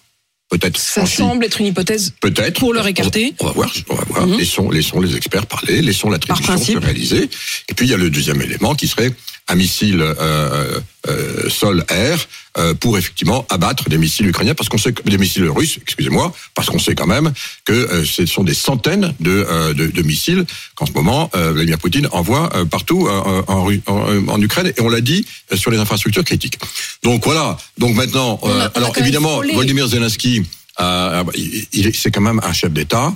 peut-être 0.48 0.78
ça 0.78 1.00
franchi 1.00 1.16
semble 1.16 1.44
être 1.44 1.60
une 1.60 1.66
hypothèse 1.66 2.12
Peut-être. 2.20 2.60
Pour 2.60 2.72
leur 2.72 2.86
écarter. 2.86 3.34
On 3.40 3.46
va, 3.46 3.50
on 3.50 3.54
va 3.54 3.54
voir, 3.54 3.72
on 3.88 3.94
va 3.94 4.04
voir. 4.04 4.26
Mhm. 4.26 4.38
Laissons, 4.38 4.70
laissons 4.70 5.00
les 5.00 5.16
experts 5.16 5.46
parler, 5.46 5.82
laissons 5.82 6.10
l'attribution 6.10 6.56
se 6.56 6.78
réaliser. 6.78 7.28
Et 7.68 7.74
puis 7.74 7.86
il 7.86 7.90
y 7.90 7.94
a 7.94 7.98
le 7.98 8.10
deuxième 8.10 8.40
élément 8.40 8.74
qui 8.74 8.88
serait 8.88 9.12
un 9.48 9.54
missile 9.54 10.00
euh, 10.02 10.80
euh, 11.08 11.48
sol-air 11.48 12.26
euh, 12.58 12.74
pour 12.74 12.98
effectivement 12.98 13.46
abattre 13.48 13.88
des 13.88 13.96
missiles 13.98 14.26
ukrainiens, 14.26 14.54
parce 14.54 14.68
qu'on 14.68 14.78
sait 14.78 14.92
des 15.04 15.18
missiles 15.18 15.48
russes, 15.48 15.78
excusez-moi, 15.80 16.32
parce 16.54 16.68
qu'on 16.68 16.78
sait 16.80 16.94
quand 16.96 17.06
même 17.06 17.32
que 17.64 17.72
euh, 17.72 18.04
ce 18.04 18.26
sont 18.26 18.42
des 18.42 18.54
centaines 18.54 19.14
de, 19.20 19.30
euh, 19.48 19.72
de, 19.72 19.86
de 19.86 20.02
missiles 20.02 20.44
qu'en 20.74 20.86
ce 20.86 20.92
moment 20.92 21.30
euh, 21.36 21.52
Vladimir 21.52 21.78
Poutine 21.78 22.08
envoie 22.10 22.50
euh, 22.56 22.64
partout 22.64 23.06
euh, 23.06 23.42
en, 23.46 23.70
en, 23.86 24.28
en 24.28 24.42
Ukraine, 24.42 24.72
et 24.76 24.80
on 24.80 24.88
l'a 24.88 25.00
dit 25.00 25.24
euh, 25.52 25.56
sur 25.56 25.70
les 25.70 25.78
infrastructures 25.78 26.24
critiques. 26.24 26.58
Donc 27.04 27.24
voilà. 27.24 27.56
Donc 27.78 27.94
maintenant, 27.94 28.40
a- 28.42 28.46
euh, 28.48 28.68
alors 28.74 28.92
évidemment. 29.04 29.40
Volodymyr 29.54 29.86
Zelensky, 29.86 30.42
euh, 30.80 31.22
il, 31.36 31.66
il 31.72 31.86
est- 31.86 31.96
c'est 31.96 32.10
quand 32.10 32.20
même 32.20 32.40
un 32.42 32.52
chef 32.52 32.72
d'État 32.72 33.14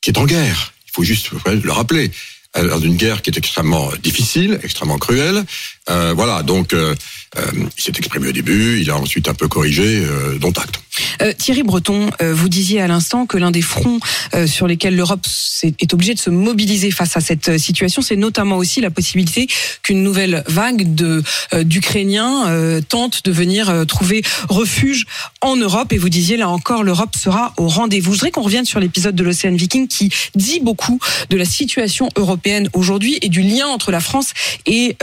qui 0.00 0.10
est 0.10 0.18
en 0.18 0.24
guerre. 0.26 0.72
Il 0.88 0.90
faut 0.94 1.04
juste 1.04 1.30
le 1.46 1.72
rappeler. 1.72 2.10
Euh, 2.56 2.68
Dans 2.68 2.80
une 2.80 2.96
guerre 2.96 3.22
qui 3.22 3.30
est 3.30 3.38
extrêmement 3.38 3.90
difficile, 4.02 4.60
extrêmement 4.62 4.98
cruelle. 4.98 5.44
Euh, 5.90 6.12
voilà, 6.14 6.42
donc 6.42 6.72
euh, 6.72 6.94
euh, 7.36 7.42
il 7.76 7.82
s'est 7.82 7.92
exprimé 7.96 8.28
au 8.28 8.32
début, 8.32 8.80
il 8.80 8.90
a 8.90 8.96
ensuite 8.96 9.28
un 9.28 9.34
peu 9.34 9.48
corrigé, 9.48 10.02
dont 10.40 10.52
acte. 10.52 10.80
Euh, 11.22 11.32
Thierry 11.32 11.62
Breton, 11.62 12.10
euh, 12.22 12.34
vous 12.34 12.48
disiez 12.48 12.80
à 12.80 12.86
l'instant 12.86 13.26
que 13.26 13.36
l'un 13.38 13.50
des 13.50 13.62
fronts 13.62 13.98
euh, 14.34 14.46
sur 14.46 14.66
lesquels 14.66 14.96
l'Europe 14.96 15.26
s'est- 15.26 15.74
est 15.80 15.92
obligée 15.94 16.14
de 16.14 16.18
se 16.18 16.30
mobiliser 16.30 16.90
face 16.90 17.16
à 17.16 17.20
cette 17.20 17.48
euh, 17.50 17.58
situation, 17.58 18.02
c'est 18.02 18.16
notamment 18.16 18.56
aussi 18.56 18.80
la 18.80 18.90
possibilité 18.90 19.46
qu'une 19.82 20.02
nouvelle 20.02 20.42
vague 20.46 20.86
euh, 21.02 21.22
d'Ukrainiens 21.64 22.48
euh, 22.48 22.80
tente 22.80 23.24
de 23.24 23.32
venir 23.32 23.84
trouver 23.86 24.22
refuge 24.48 25.04
en 25.40 25.56
Europe. 25.56 25.92
Et 25.92 25.98
vous 25.98 26.08
disiez 26.08 26.36
là 26.36 26.48
encore, 26.48 26.82
l'Europe 26.82 27.16
sera 27.16 27.52
au 27.56 27.68
rendez-vous. 27.68 28.12
Je 28.12 28.18
voudrais 28.18 28.30
qu'on 28.30 28.42
revienne 28.42 28.64
sur 28.64 28.80
l'épisode 28.80 29.14
de 29.14 29.24
l'Océan 29.24 29.54
Viking 29.54 29.88
qui 29.88 30.10
dit 30.34 30.60
beaucoup 30.60 30.98
de 31.30 31.36
la 31.36 31.44
situation 31.44 32.08
européenne 32.16 32.68
aujourd'hui 32.72 33.18
et 33.22 33.28
du 33.28 33.42
lien 33.42 33.66
entre 33.66 33.90
la 33.90 34.00
France 34.00 34.32
et 34.66 34.96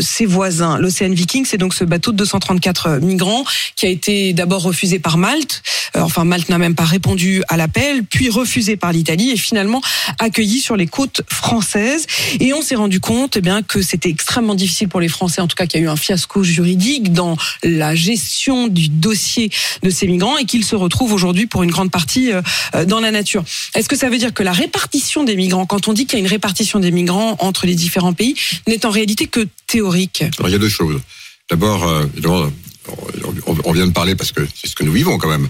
ses 0.00 0.26
voisins. 0.26 0.78
L'Océan 0.78 1.10
Viking, 1.10 1.44
c'est 1.44 1.58
donc 1.58 1.74
ce 1.74 1.84
bateau 1.84 2.12
de 2.12 2.16
234 2.16 2.98
migrants 3.00 3.44
qui 3.76 3.86
a 3.86 3.88
été 3.88 4.32
d'abord 4.32 4.62
refusé 4.62 4.98
par 4.98 5.18
Malte. 5.18 5.62
Euh, 5.96 6.00
enfin, 6.00 6.24
Malte 6.24 6.48
n'a 6.48 6.58
même 6.58 6.74
pas 6.74 6.84
répondu 6.84 7.42
à 7.48 7.56
l'appel, 7.56 8.04
puis 8.04 8.28
refusé 8.30 8.76
par 8.76 8.92
l'Italie 8.92 9.30
et 9.30 9.36
finalement 9.36 9.80
accueilli 10.18 10.60
sur 10.60 10.76
les 10.76 10.86
côtes 10.86 11.22
françaises. 11.30 12.06
Et 12.40 12.52
on 12.52 12.62
s'est 12.62 12.74
rendu 12.74 13.00
compte 13.00 13.36
eh 13.36 13.40
bien 13.40 13.62
que 13.62 13.82
c'était 13.82 14.08
extrêmement 14.08 14.54
difficile 14.54 14.88
pour 14.88 15.00
les 15.00 15.08
Français, 15.08 15.40
en 15.40 15.46
tout 15.46 15.56
cas 15.56 15.66
qu'il 15.66 15.80
y 15.80 15.82
a 15.82 15.86
eu 15.86 15.88
un 15.88 15.96
fiasco 15.96 16.42
juridique 16.42 17.12
dans 17.12 17.36
la 17.62 17.94
gestion 17.94 18.68
du 18.68 18.88
dossier 18.88 19.50
de 19.82 19.90
ces 19.90 20.06
migrants 20.06 20.36
et 20.38 20.44
qu'ils 20.44 20.64
se 20.64 20.76
retrouvent 20.76 21.12
aujourd'hui 21.12 21.46
pour 21.46 21.62
une 21.62 21.70
grande 21.70 21.90
partie 21.90 22.32
euh, 22.32 22.42
euh, 22.74 22.84
dans 22.84 23.00
la 23.00 23.10
nature. 23.10 23.44
Est-ce 23.74 23.88
que 23.88 23.96
ça 23.96 24.08
veut 24.08 24.18
dire 24.18 24.34
que 24.34 24.42
la 24.42 24.52
répartition 24.52 25.24
des 25.24 25.36
migrants, 25.36 25.66
quand 25.66 25.88
on 25.88 25.92
dit 25.92 26.06
qu'il 26.06 26.18
y 26.18 26.22
a 26.22 26.24
une 26.24 26.30
répartition 26.30 26.78
des 26.80 26.90
migrants 26.90 27.36
entre 27.40 27.66
les 27.66 27.74
différents 27.74 28.12
pays, 28.12 28.34
n'est 28.66 28.84
en 28.86 28.90
réalité 28.90 29.26
que 29.26 29.46
il 30.46 30.50
y 30.50 30.54
a 30.54 30.58
deux 30.58 30.68
choses. 30.68 31.00
D'abord, 31.50 31.84
euh, 31.84 32.06
on, 33.64 33.72
vient 33.72 33.86
de 33.86 33.92
parler 33.92 34.14
parce 34.14 34.32
que 34.32 34.46
c'est 34.54 34.68
ce 34.68 34.74
que 34.74 34.82
nous 34.82 34.92
vivons 34.92 35.18
quand 35.18 35.28
même, 35.28 35.48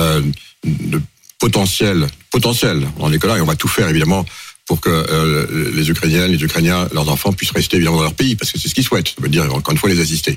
euh, 0.00 0.22
de 0.64 1.00
potentiel, 1.38 2.06
potentiel 2.30 2.86
en 2.98 3.12
et 3.12 3.18
on 3.40 3.44
va 3.44 3.54
tout 3.54 3.68
faire 3.68 3.88
évidemment 3.88 4.24
pour 4.66 4.80
que 4.80 4.90
euh, 4.90 5.72
les 5.74 5.88
Ukrainiens, 5.88 6.26
les 6.26 6.42
Ukrainiens, 6.42 6.88
leurs 6.92 7.08
enfants 7.08 7.32
puissent 7.32 7.52
rester 7.52 7.76
évidemment 7.76 7.98
dans 7.98 8.02
leur 8.02 8.14
pays, 8.14 8.34
parce 8.34 8.50
que 8.50 8.58
c'est 8.58 8.68
ce 8.68 8.74
qu'ils 8.74 8.84
souhaitent. 8.84 9.08
Ça 9.08 9.14
veut 9.20 9.28
dire 9.28 9.44
encore 9.54 9.72
une 9.72 9.78
fois 9.78 9.88
les 9.88 10.00
assister. 10.00 10.36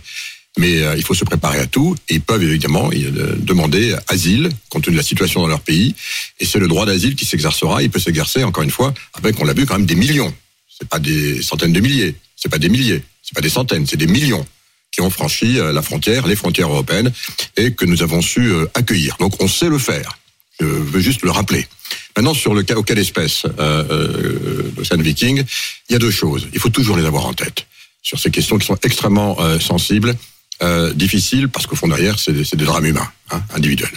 Mais 0.58 0.82
il 0.98 1.04
faut 1.04 1.14
se 1.14 1.24
préparer 1.24 1.60
à 1.60 1.68
tout 1.68 1.96
et 2.10 2.16
ils 2.16 2.22
peuvent 2.22 2.42
évidemment 2.44 2.90
demander 3.38 3.96
asile 4.08 4.50
compte 4.70 4.84
tenu 4.84 4.96
de 4.96 5.00
la 5.00 5.06
situation 5.06 5.42
dans 5.42 5.48
leur 5.48 5.62
pays. 5.62 5.96
Et 6.40 6.46
c'est 6.46 6.60
le 6.60 6.68
droit 6.68 6.86
d'asile 6.86 7.16
qui 7.16 7.24
s'exercera. 7.24 7.82
Il 7.82 7.90
peut 7.90 8.00
s'exercer 8.00 8.44
encore 8.44 8.64
une 8.64 8.72
fois 8.72 8.94
avec, 9.14 9.40
on 9.40 9.46
l'a 9.46 9.54
vu, 9.54 9.66
quand 9.66 9.76
même 9.76 9.86
des 9.86 9.96
millions. 9.96 10.34
C'est 10.68 10.90
pas 10.90 11.00
des 11.00 11.42
centaines 11.42 11.72
de 11.72 11.80
milliers. 11.80 12.16
C'est 12.36 12.50
pas 12.50 12.58
des 12.58 12.70
milliers. 12.70 13.04
C'est 13.30 13.36
pas 13.36 13.42
des 13.42 13.50
centaines. 13.50 13.86
C'est 13.86 13.96
des 13.96 14.08
millions 14.08 14.44
qui 14.92 15.02
ont 15.02 15.12
franchi 15.12 15.60
euh, 15.60 15.72
la 15.72 15.84
frontière, 15.84 16.26
les 16.26 16.36
frontières 16.36 16.70
européennes, 16.70 17.12
et 17.58 17.74
que 17.74 17.86
nous 17.86 18.02
avons 18.02 18.24
su 18.24 18.48
euh, 18.48 18.66
accueillir. 18.74 19.18
Donc 19.20 19.40
on 19.40 19.48
sait 19.48 19.70
le 19.70 19.78
faire. 19.78 20.18
Je 20.60 20.66
veux 20.66 21.00
juste 21.00 21.22
le 21.22 21.30
rappeler. 21.30 21.68
Maintenant, 22.18 22.34
sur 22.34 22.56
le 22.56 22.64
cas, 22.64 22.74
au 22.74 22.82
cas 22.82 22.96
d'espèce, 22.96 23.46
euh, 23.60 23.84
euh, 23.92 24.98
Viking, 24.98 25.44
il 25.90 25.94
y 25.94 25.96
a 25.96 26.00
deux 26.00 26.10
choses. 26.10 26.48
Il 26.54 26.60
faut 26.60 26.70
toujours 26.70 26.98
les 26.98 27.06
avoir 27.06 27.28
en 27.28 27.34
tête. 27.34 27.68
Sur 28.02 28.20
ces 28.20 28.32
questions 28.32 28.58
qui 28.58 28.66
sont 28.66 28.78
extrêmement 28.82 29.38
sensibles, 29.60 30.16
difficiles, 30.96 31.50
parce 31.50 31.68
qu'au 31.68 31.76
fond 31.76 31.90
derrière, 31.90 32.18
c'est 32.18 32.32
des, 32.32 32.46
c'est 32.46 32.56
des 32.56 32.66
drames 32.66 32.86
humains, 32.86 33.12
hein, 33.30 33.44
individuels. 33.54 33.94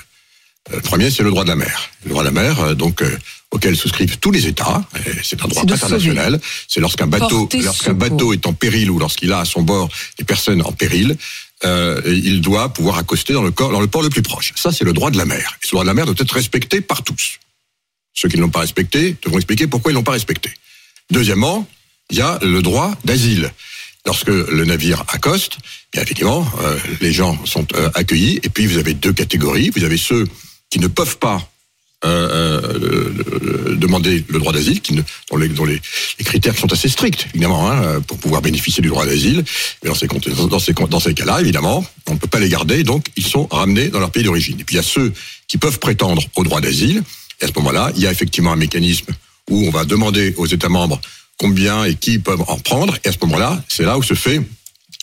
Le 0.73 0.81
premier, 0.81 1.11
c'est 1.11 1.23
le 1.23 1.31
droit 1.31 1.45
de 1.45 1.49
la 1.49 1.57
mer. 1.57 1.89
Le 2.05 2.11
droit 2.11 2.23
de 2.23 2.29
la 2.29 2.43
mer, 2.43 2.77
donc 2.77 3.03
auquel 3.53 3.77
souscrivent 3.77 4.19
tous 4.19 4.31
les 4.31 4.47
États. 4.47 4.83
C'est 5.23 5.43
un 5.45 5.49
droit 5.49 5.63
international. 5.63 6.41
C'est 6.67 6.81
lorsqu'un 6.81 7.07
bateau, 7.07 7.49
lorsqu'un 7.53 7.93
bateau 7.93 8.33
est 8.33 8.47
en 8.47 8.55
péril 8.55 8.91
ou 8.91 8.99
lorsqu'il 8.99 9.33
a 9.33 9.41
à 9.41 9.45
son 9.45 9.63
bord 9.63 9.89
des 10.19 10.25
personnes 10.25 10.63
en 10.63 10.73
péril, 10.73 11.17
euh, 11.65 12.01
il 12.07 12.41
doit 12.41 12.73
pouvoir 12.73 12.99
accoster 12.99 13.35
dans 13.35 13.43
le, 13.43 13.51
dans 13.51 13.81
le 13.81 13.87
port 13.87 14.03
le 14.03 14.09
plus 14.09 14.23
proche. 14.23 14.53
Ça, 14.57 14.73
c'est 14.73 14.85
le 14.85 14.93
droit 14.93 15.11
de 15.11 15.19
la 15.19 15.27
mer. 15.27 15.59
Et 15.63 15.67
ce 15.67 15.71
droit 15.71 15.85
de 15.85 15.87
la 15.87 15.95
mer 15.95 16.07
doit 16.07 16.15
être 16.19 16.33
respecté 16.33 16.81
par 16.81 17.05
tous. 17.05 17.39
Ceux 18.15 18.29
qui 18.29 18.37
ne 18.37 18.43
l'ont 18.43 18.51
pas 18.51 18.61
respecté 18.61 19.17
devront 19.23 19.39
expliquer 19.39 19.67
pourquoi 19.67 19.93
ils 19.93 19.95
l'ont 19.95 20.03
pas 20.03 20.13
respecté. 20.13 20.51
Deuxièmement, 21.11 21.69
il 22.11 22.19
y 22.19 22.23
a 22.23 22.39
le 22.43 22.63
droit 22.63 22.95
d'asile. 23.05 23.53
Lorsque 24.05 24.29
le 24.29 24.65
navire 24.65 25.05
accoste, 25.09 25.59
bien 25.93 26.03
effectivement, 26.03 26.45
euh, 26.63 26.77
les 27.01 27.13
gens 27.13 27.39
sont 27.47 27.67
euh, 27.75 27.91
accueillis. 27.95 28.41
Et 28.43 28.49
puis 28.49 28.67
vous 28.67 28.79
avez 28.79 28.95
deux 28.95 29.13
catégories. 29.13 29.71
Vous 29.77 29.85
avez 29.85 29.97
ceux 29.97 30.27
qui 30.71 30.81
ne 30.81 30.89
peuvent 30.89 31.19
pas 31.19 31.52
euh, 32.05 32.61
euh 32.65 33.53
demander 33.77 34.25
le 34.29 34.39
droit 34.39 34.53
d'asile, 34.53 34.81
qui 34.81 34.95
dont, 34.95 35.65
les, 35.65 35.81
critères 36.25 36.57
sont 36.57 36.73
assez 36.73 36.89
stricts, 36.89 37.27
évidemment, 37.35 37.71
hein, 37.71 38.01
pour 38.07 38.17
pouvoir 38.19 38.41
bénéficier 38.41 38.81
du 38.81 38.89
droit 38.89 39.05
d'asile. 39.05 39.45
Mais 39.83 39.91
dans 39.91 39.95
ces, 39.97 40.07
dans 40.07 40.59
ces, 40.61 40.73
dans 40.73 41.01
ces 41.01 41.15
cas-là, 41.15 41.41
évidemment, 41.41 41.85
on 42.09 42.15
ne 42.15 42.19
peut 42.19 42.29
pas 42.29 42.39
les 42.39 42.49
garder, 42.49 42.85
donc 42.85 43.07
ils 43.17 43.27
sont 43.27 43.49
ramenés 43.51 43.89
dans 43.89 43.99
leur 43.99 44.13
pays 44.13 44.23
d'origine. 44.23 44.61
Et 44.61 44.65
puis 44.65 44.75
il 44.75 44.79
y 44.79 44.81
a 44.81 44.85
ceux 44.85 45.13
qui 45.49 45.59
peuvent 45.59 45.81
prétendre 45.81 46.23
au 46.37 46.45
droit 46.45 46.61
d'asile. 46.61 47.03
Et 47.41 47.45
à 47.45 47.49
ce 47.49 47.53
moment-là, 47.57 47.93
il 47.97 48.03
y 48.03 48.07
a 48.07 48.13
effectivement 48.13 48.53
un 48.53 48.57
mécanisme 48.57 49.13
où 49.51 49.67
on 49.67 49.71
va 49.71 49.85
demander 49.85 50.35
aux 50.37 50.47
États 50.47 50.69
membres 50.69 51.01
combien 51.39 51.85
et 51.85 51.97
qui 51.97 52.19
peuvent 52.19 52.45
en 52.47 52.59
prendre. 52.59 52.97
Et 53.05 53.09
à 53.09 53.13
ce 53.13 53.19
moment-là, 53.23 53.63
c'est 53.69 53.83
là 53.83 53.99
où 53.99 54.03
se 54.03 54.15
fait 54.15 54.41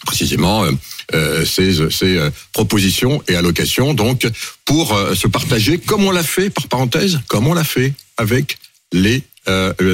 précisément 0.06 0.64
euh, 0.64 0.72
euh, 1.14 1.46
ces, 1.46 1.80
euh, 1.80 2.30
propositions 2.54 3.22
et 3.28 3.36
allocations, 3.36 3.94
donc 3.94 4.28
pour 4.66 4.98
se 5.16 5.28
partager, 5.28 5.78
comme 5.78 6.06
on 6.06 6.12
l'a 6.12 6.24
fait, 6.24 6.50
par 6.50 6.68
parenthèse, 6.68 7.20
comme 7.28 7.48
on 7.48 7.54
l'a 7.54 7.64
fait 7.64 7.94
avec 8.18 8.58
les 8.92 9.24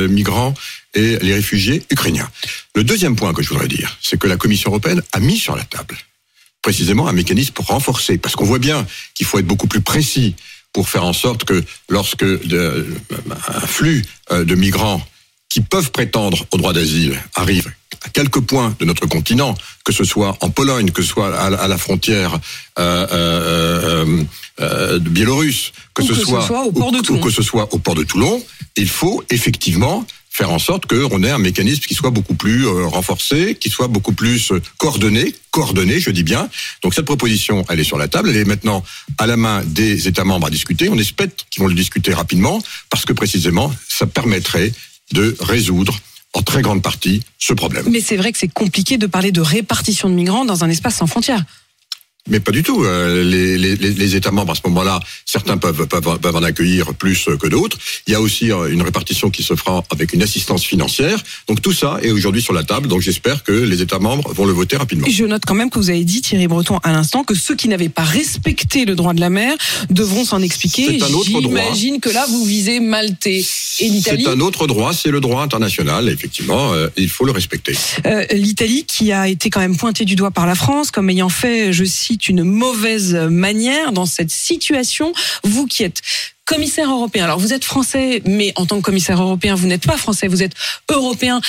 migrants 0.10 0.54
et 0.96 1.18
les 1.20 1.34
réfugiés 1.34 1.84
ukrainiens. 1.90 2.30
Le 2.76 2.84
deuxième 2.84 3.16
point 3.16 3.34
que 3.34 3.42
je 3.42 3.50
voudrais 3.50 3.70
dire, 3.70 3.98
c'est 4.02 4.20
que 4.20 4.28
la 4.28 4.36
Commission 4.36 4.70
européenne 4.70 5.02
a 5.14 5.20
mis 5.22 5.38
sur 5.38 5.56
la 5.56 5.64
table 5.64 5.98
précisément 6.62 7.08
un 7.08 7.14
mécanisme 7.14 7.54
pour 7.54 7.68
renforcer, 7.68 8.18
parce 8.18 8.36
qu'on 8.36 8.44
voit 8.44 8.60
bien 8.60 8.86
qu'il 9.14 9.26
faut 9.26 9.40
être 9.40 9.46
beaucoup 9.46 9.68
plus 9.68 9.82
précis 9.82 10.36
pour 10.74 10.90
faire 10.90 11.06
en 11.06 11.14
sorte 11.14 11.46
que 11.46 11.64
lorsque 11.88 12.26
de, 12.26 12.88
un 13.48 13.68
flux 13.68 14.04
de 14.32 14.56
migrants 14.56 15.02
qui 15.48 15.62
peuvent 15.62 15.92
prétendre 15.92 16.46
au 16.52 16.58
droit 16.58 16.74
d'asile 16.74 17.22
arrivent 17.36 17.72
à 18.04 18.10
quelques 18.10 18.42
points 18.42 18.75
de 18.80 18.86
notre 18.86 19.06
continent, 19.06 19.56
que 19.84 19.94
ce 19.94 20.04
soit 20.04 20.38
en 20.42 20.50
Pologne, 20.50 20.92
que 20.92 21.02
ce 21.02 21.10
soit 21.10 21.36
à, 21.36 21.68
la 21.68 21.78
frontière 21.78 22.40
euh, 22.80 23.08
euh, 23.12 24.24
euh, 24.60 25.00
de 25.00 25.10
Biélorusse, 25.10 25.72
que, 25.94 26.04
ce, 26.04 26.14
soit, 26.14 26.64
au 26.66 26.72
port 26.72 26.92
de 26.92 27.00
Toulon. 27.00 27.22
que 27.22 27.30
ce 27.30 27.42
soit 27.42 27.74
au 27.74 27.78
port 27.78 27.96
de 27.96 28.04
Toulon, 28.04 28.44
il 28.78 28.90
faut 28.90 29.24
effectivement 29.30 30.06
faire 30.30 30.52
en 30.52 30.60
sorte 30.60 30.86
qu'on 30.86 31.24
ait 31.24 31.32
un 31.32 31.38
mécanisme 31.38 31.84
qui 31.84 31.94
soit 31.94 32.10
beaucoup 32.10 32.36
plus 32.36 32.68
renforcé, 32.68 33.56
qui 33.56 33.70
soit 33.70 33.88
beaucoup 33.88 34.12
plus 34.12 34.52
coordonné, 34.78 35.34
coordonné, 35.50 36.02
je 36.02 36.10
dis 36.10 36.24
bien. 36.24 36.50
Donc 36.84 36.94
cette 36.94 37.06
proposition, 37.06 37.64
elle 37.70 37.80
est 37.80 37.86
sur 37.86 37.98
la 37.98 38.10
table, 38.10 38.30
elle 38.30 38.38
est 38.38 38.46
maintenant 38.46 38.84
à 39.18 39.28
la 39.28 39.38
main 39.38 39.64
des 39.66 40.10
États 40.10 40.25
membres 40.25 40.48
à 40.48 40.50
discuter. 40.50 40.90
On 40.90 40.98
espère 40.98 41.28
qu'ils 41.50 41.64
vont 41.64 41.70
le 41.70 41.74
discuter 41.74 42.14
rapidement, 42.14 42.62
parce 42.90 43.06
que 43.06 43.14
précisément, 43.14 43.74
ça 43.88 44.08
permettrait 44.08 44.74
de 45.14 45.38
résoudre 45.40 45.98
en 46.36 46.42
très 46.42 46.62
grande 46.62 46.82
partie 46.82 47.24
ce 47.39 47.54
problème. 47.54 47.86
Mais 47.89 48.01
c'est 48.01 48.18
vrai 48.18 48.32
que 48.32 48.38
c'est 48.38 48.48
compliqué 48.48 48.98
de 48.98 49.08
parler 49.08 49.32
de 49.32 49.42
répartition 49.42 50.10
de 50.10 50.13
migrants 50.13 50.46
dans 50.46 50.63
un 50.63 50.70
espace 50.70 50.98
sans 50.98 51.08
frontières. 51.08 51.44
Mais 52.29 52.39
pas 52.39 52.51
du 52.51 52.63
tout. 52.63 52.84
Les, 52.84 53.58
les, 53.58 53.75
les 53.75 54.15
États 54.15 54.32
membres, 54.32 54.51
à 54.51 54.55
ce 54.55 54.62
moment-là, 54.65 55.00
certains 55.25 55.58
peuvent, 55.58 55.88
peuvent, 55.88 56.20
peuvent, 56.20 56.36
en 56.36 56.44
accueillir 56.44 56.94
plus 56.94 57.29
que 57.39 57.48
d'autres. 57.48 57.77
Il 58.08 58.13
y 58.13 58.15
a 58.15 58.22
aussi 58.22 58.51
euh, 58.51 58.72
une 58.72 58.82
répartition 58.82 59.29
qui 59.29 59.44
se 59.44 59.55
fera 59.55 59.84
avec 59.91 60.13
une 60.13 60.24
assistance 60.24 60.63
financière. 60.63 61.22
Donc 61.48 61.62
tout 61.62 61.74
ça 61.74 62.00
est 62.01 62.12
aujourd'hui 62.12 62.41
sur 62.41 62.53
la 62.53 62.63
table. 62.63 62.88
Donc 62.88 63.01
j'espère 63.01 63.44
que 63.44 63.51
les 63.51 63.82
États 63.82 64.00
membres 64.00 64.34
vont 64.34 64.46
le 64.46 64.53
voter 64.53 64.77
rapidement. 64.77 65.08
Je 65.10 65.25
note 65.25 65.44
quand 65.46 65.53
même 65.53 65.70
que 65.70 65.79
vous 65.79 65.89
avez 65.89 66.03
dit, 66.03 66.22
Thierry 66.22 66.48
Breton, 66.48 66.79
à 66.84 66.91
l'instant, 66.91 67.24
que 67.24 67.36
ceux 67.36 67.55
qui 67.55 67.67
n'avaient 67.67 67.89
pas 67.89 68.03
respecté 68.03 68.86
le 68.86 68.96
droit 68.96 69.13
de 69.13 69.20
la 69.20 69.29
mer 69.29 69.55
devront 69.89 70.25
s'en 70.25 70.41
expliquer. 70.41 71.00
C'est 71.00 71.03
un 71.03 71.13
autre 71.13 71.29
droit. 71.29 71.41
J'imagine 71.41 72.00
que 72.00 72.10
là, 72.10 72.25
vous 72.27 72.46
visez 72.46 72.79
Malte 72.79 73.27
et 73.27 73.46
l'Italie. 73.82 74.24
C'est 74.24 74.29
un 74.29 74.39
autre 74.39 74.67
droit, 74.67 74.94
c'est 74.94 75.12
le 75.12 75.20
droit 75.20 75.44
international. 75.44 76.10
Effectivement, 76.10 76.74
euh, 76.74 76.88
il 76.98 77.10
faut 77.10 77.25
le 77.25 77.32
respecter. 77.32 77.75
Euh, 78.05 78.25
L'Italie, 78.32 78.86
qui 78.86 79.12
a 79.12 79.27
été 79.27 79.50
quand 79.50 79.60
même 79.60 79.77
pointée 79.77 80.05
du 80.05 80.15
doigt 80.15 80.32
par 80.32 80.46
la 80.46 80.55
France, 80.55 80.91
comme 80.91 81.10
ayant 81.10 81.29
fait, 81.29 81.74
je 81.74 81.84
cite, 81.84 82.14
une 82.15 82.43
mauvaise 82.43 83.13
manière 83.15 83.91
dans 83.91 84.05
cette 84.05 84.31
situation. 84.31 85.13
Vous 85.43 85.67
qui 85.67 85.84
êtes 85.84 86.01
commissaire 86.45 86.91
européen, 86.91 87.24
alors 87.24 87.39
vous 87.39 87.53
êtes 87.53 87.65
français, 87.65 88.22
mais 88.25 88.53
en 88.55 88.65
tant 88.65 88.77
que 88.77 88.84
commissaire 88.84 89.22
européen, 89.22 89.55
vous 89.55 89.67
n'êtes 89.67 89.86
pas 89.86 89.98
français, 89.98 90.27
vous 90.27 90.43
êtes 90.43 90.53
européen. 90.89 91.41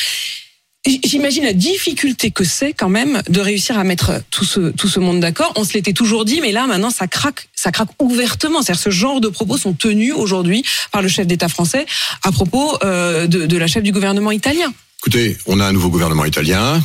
J'imagine 1.04 1.44
la 1.44 1.52
difficulté 1.52 2.30
que 2.30 2.44
c'est 2.44 2.72
quand 2.72 2.88
même 2.88 3.20
de 3.28 3.40
réussir 3.40 3.76
à 3.76 3.82
mettre 3.82 4.22
tout 4.30 4.44
ce 4.44 4.70
tout 4.70 4.86
ce 4.86 5.00
monde 5.00 5.18
d'accord. 5.18 5.52
On 5.56 5.64
se 5.64 5.74
l'était 5.74 5.92
toujours 5.92 6.24
dit, 6.24 6.40
mais 6.40 6.52
là 6.52 6.66
maintenant 6.66 6.90
ça 6.90 7.08
craque, 7.08 7.48
ça 7.56 7.72
craque 7.72 7.90
ouvertement. 7.98 8.62
C'est-à-dire 8.62 8.82
ce 8.82 8.90
genre 8.90 9.20
de 9.20 9.28
propos 9.28 9.56
sont 9.56 9.72
tenus 9.72 10.14
aujourd'hui 10.14 10.64
par 10.92 11.02
le 11.02 11.08
chef 11.08 11.26
d'État 11.26 11.48
français 11.48 11.86
à 12.22 12.30
propos 12.30 12.78
euh, 12.84 13.26
de, 13.26 13.46
de 13.46 13.56
la 13.56 13.66
chef 13.66 13.82
du 13.82 13.90
gouvernement 13.90 14.30
italien. 14.30 14.72
Écoutez, 15.00 15.36
on 15.46 15.58
a 15.58 15.66
un 15.66 15.72
nouveau 15.72 15.88
gouvernement 15.88 16.24
italien. 16.24 16.80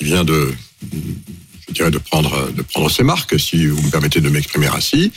Il 0.00 0.06
vient 0.06 0.24
de 0.24 0.54
dirais, 1.72 1.90
de 1.90 1.98
prendre, 1.98 2.50
de 2.52 2.62
prendre 2.62 2.90
ses 2.90 3.02
marques, 3.02 3.38
si 3.38 3.66
vous 3.66 3.82
me 3.82 3.90
permettez 3.90 4.20
de 4.20 4.28
m'exprimer 4.28 4.68
ainsi. 4.68 5.12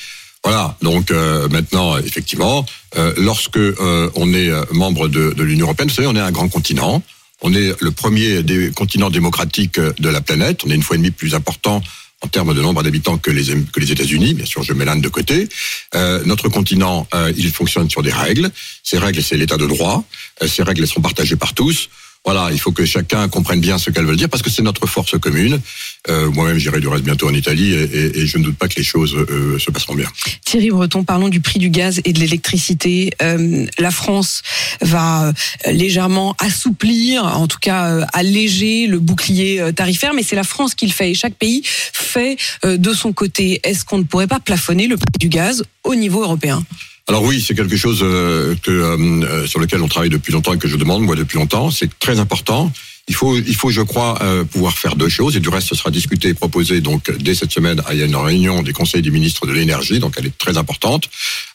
Voilà, 0.45 0.77
donc 0.83 1.09
euh, 1.09 1.49
maintenant, 1.49 1.97
effectivement, 1.97 2.67
euh, 2.97 3.13
lorsque 3.17 3.57
euh, 3.57 4.11
on 4.13 4.31
est 4.31 4.51
membre 4.71 5.07
de, 5.07 5.33
l'Union 5.41 5.65
européenne, 5.65 5.89
vous 5.89 5.95
savez, 5.95 6.07
on 6.07 6.15
est 6.15 6.19
un 6.19 6.31
grand 6.31 6.49
continent. 6.49 7.01
On 7.41 7.51
est 7.53 7.73
le 7.81 7.91
premier 7.91 8.43
des 8.43 8.69
continents 8.69 9.09
démocratiques 9.09 9.79
de 9.79 10.09
la 10.09 10.21
planète. 10.21 10.61
On 10.63 10.69
est 10.69 10.75
une 10.75 10.83
fois 10.83 10.97
et 10.97 10.99
demie 10.99 11.09
plus 11.09 11.33
important 11.33 11.81
en 12.21 12.27
termes 12.27 12.53
de 12.53 12.61
nombre 12.61 12.83
d'habitants 12.83 13.17
que 13.17 13.31
les, 13.31 13.45
que 13.73 13.79
les 13.79 13.91
États-Unis. 13.91 14.35
Bien 14.35 14.45
sûr, 14.45 14.61
je 14.61 14.73
mets 14.73 14.85
l'Inde 14.85 15.01
de 15.01 15.09
côté. 15.09 15.49
Euh, 15.95 16.21
notre 16.25 16.47
continent, 16.49 17.07
il 17.35 17.51
fonctionne 17.51 17.89
sur 17.89 18.03
des 18.03 18.11
règles. 18.11 18.51
Ces 18.83 18.99
règles, 18.99 19.23
c'est 19.23 19.37
l'état 19.37 19.57
de 19.57 19.65
droit. 19.65 20.03
ces 20.47 20.61
règles, 20.61 20.83
elles 20.83 20.87
sont 20.87 21.01
partagées 21.01 21.35
par 21.35 21.53
tous. 21.53 21.89
Voilà, 22.25 22.49
il 22.51 22.59
faut 22.59 22.71
que 22.71 22.85
chacun 22.85 23.29
comprenne 23.29 23.59
bien 23.59 23.77
ce 23.77 23.91
qu'elle 23.91 24.05
veut 24.05 24.15
dire 24.15 24.29
parce 24.29 24.41
que 24.41 24.49
c'est 24.49 24.63
notre 24.63 24.87
force 24.87 25.17
commune. 25.19 25.61
Euh, 26.09 26.31
Moi-même, 26.31 26.57
j'irai 26.57 26.79
du 26.79 26.87
reste 26.87 27.03
bientôt 27.03 27.29
en 27.29 27.33
Italie 27.33 27.73
et, 27.73 28.25
je 28.25 28.39
ne 28.39 28.43
doute 28.43 28.57
pas 28.57 28.67
que 28.67 28.75
les 28.77 28.83
choses 28.83 29.15
euh, 29.15 29.59
se 29.59 29.69
passeront 29.69 29.93
bien. 29.93 30.09
Thierry 30.43 30.71
Breton, 30.71 31.03
parlons 31.03 31.29
du 31.29 31.39
prix 31.39 31.59
du 31.59 31.69
gaz 31.69 32.01
et 32.03 32.13
de 32.13 32.19
l'électricité. 32.19 33.11
Euh, 33.21 33.67
la 33.77 33.91
France 33.91 34.41
va 34.81 35.33
légèrement 35.67 36.35
assouplir, 36.39 37.23
en 37.23 37.47
tout 37.47 37.59
cas 37.61 38.07
alléger 38.13 38.87
le 38.87 38.97
bouclier 38.99 39.71
tarifaire, 39.75 40.15
mais 40.15 40.23
c'est 40.23 40.35
la 40.35 40.43
France 40.43 40.73
qui 40.73 40.87
le 40.87 40.93
fait 40.93 41.11
et 41.11 41.13
chaque 41.13 41.35
pays 41.35 41.61
fait 41.63 42.37
de 42.63 42.93
son 42.93 43.13
côté. 43.13 43.59
Est-ce 43.63 43.85
qu'on 43.85 43.99
ne 43.99 44.03
pourrait 44.03 44.27
pas 44.27 44.39
plafonner 44.39 44.87
le 44.87 44.97
prix 44.97 45.19
du 45.19 45.29
gaz 45.29 45.63
au 45.83 45.93
niveau 45.93 46.23
européen? 46.23 46.63
Alors 47.07 47.21
oui, 47.23 47.39
c'est 47.39 47.53
quelque 47.53 47.77
chose 47.77 47.99
euh, 48.01 48.55
que, 48.63 48.71
euh, 48.71 49.45
sur 49.45 49.59
lequel 49.59 49.81
on 49.83 49.87
travaille 49.87 50.09
depuis 50.09 50.33
longtemps 50.33 50.53
et 50.53 50.57
que 50.57 50.67
je 50.67 50.75
demande 50.75 51.03
moi 51.03 51.15
depuis 51.15 51.37
longtemps. 51.37 51.69
C'est 51.69 51.99
très 51.99 52.17
important. 52.19 52.71
Il 53.07 53.13
faut, 53.13 53.37
il 53.37 53.55
faut, 53.55 53.69
je 53.69 53.81
crois, 53.81 54.17
euh, 54.23 54.43
pouvoir 54.43 54.75
faire 54.75 54.95
deux 54.95 55.09
choses. 55.09 55.37
Et 55.37 55.39
du 55.39 55.49
reste, 55.49 55.67
ce 55.67 55.75
sera 55.75 55.91
discuté 55.91 56.29
et 56.29 56.33
proposé 56.33 56.81
donc 56.81 57.11
dès 57.19 57.35
cette 57.35 57.51
semaine. 57.51 57.79
A 57.85 57.93
une 57.93 58.15
réunion 58.15 58.63
des 58.63 58.73
conseils 58.73 59.03
des 59.03 59.11
ministres 59.11 59.45
de 59.45 59.51
l'énergie, 59.51 59.99
donc 59.99 60.15
elle 60.17 60.25
est 60.25 60.37
très 60.37 60.57
importante, 60.57 61.07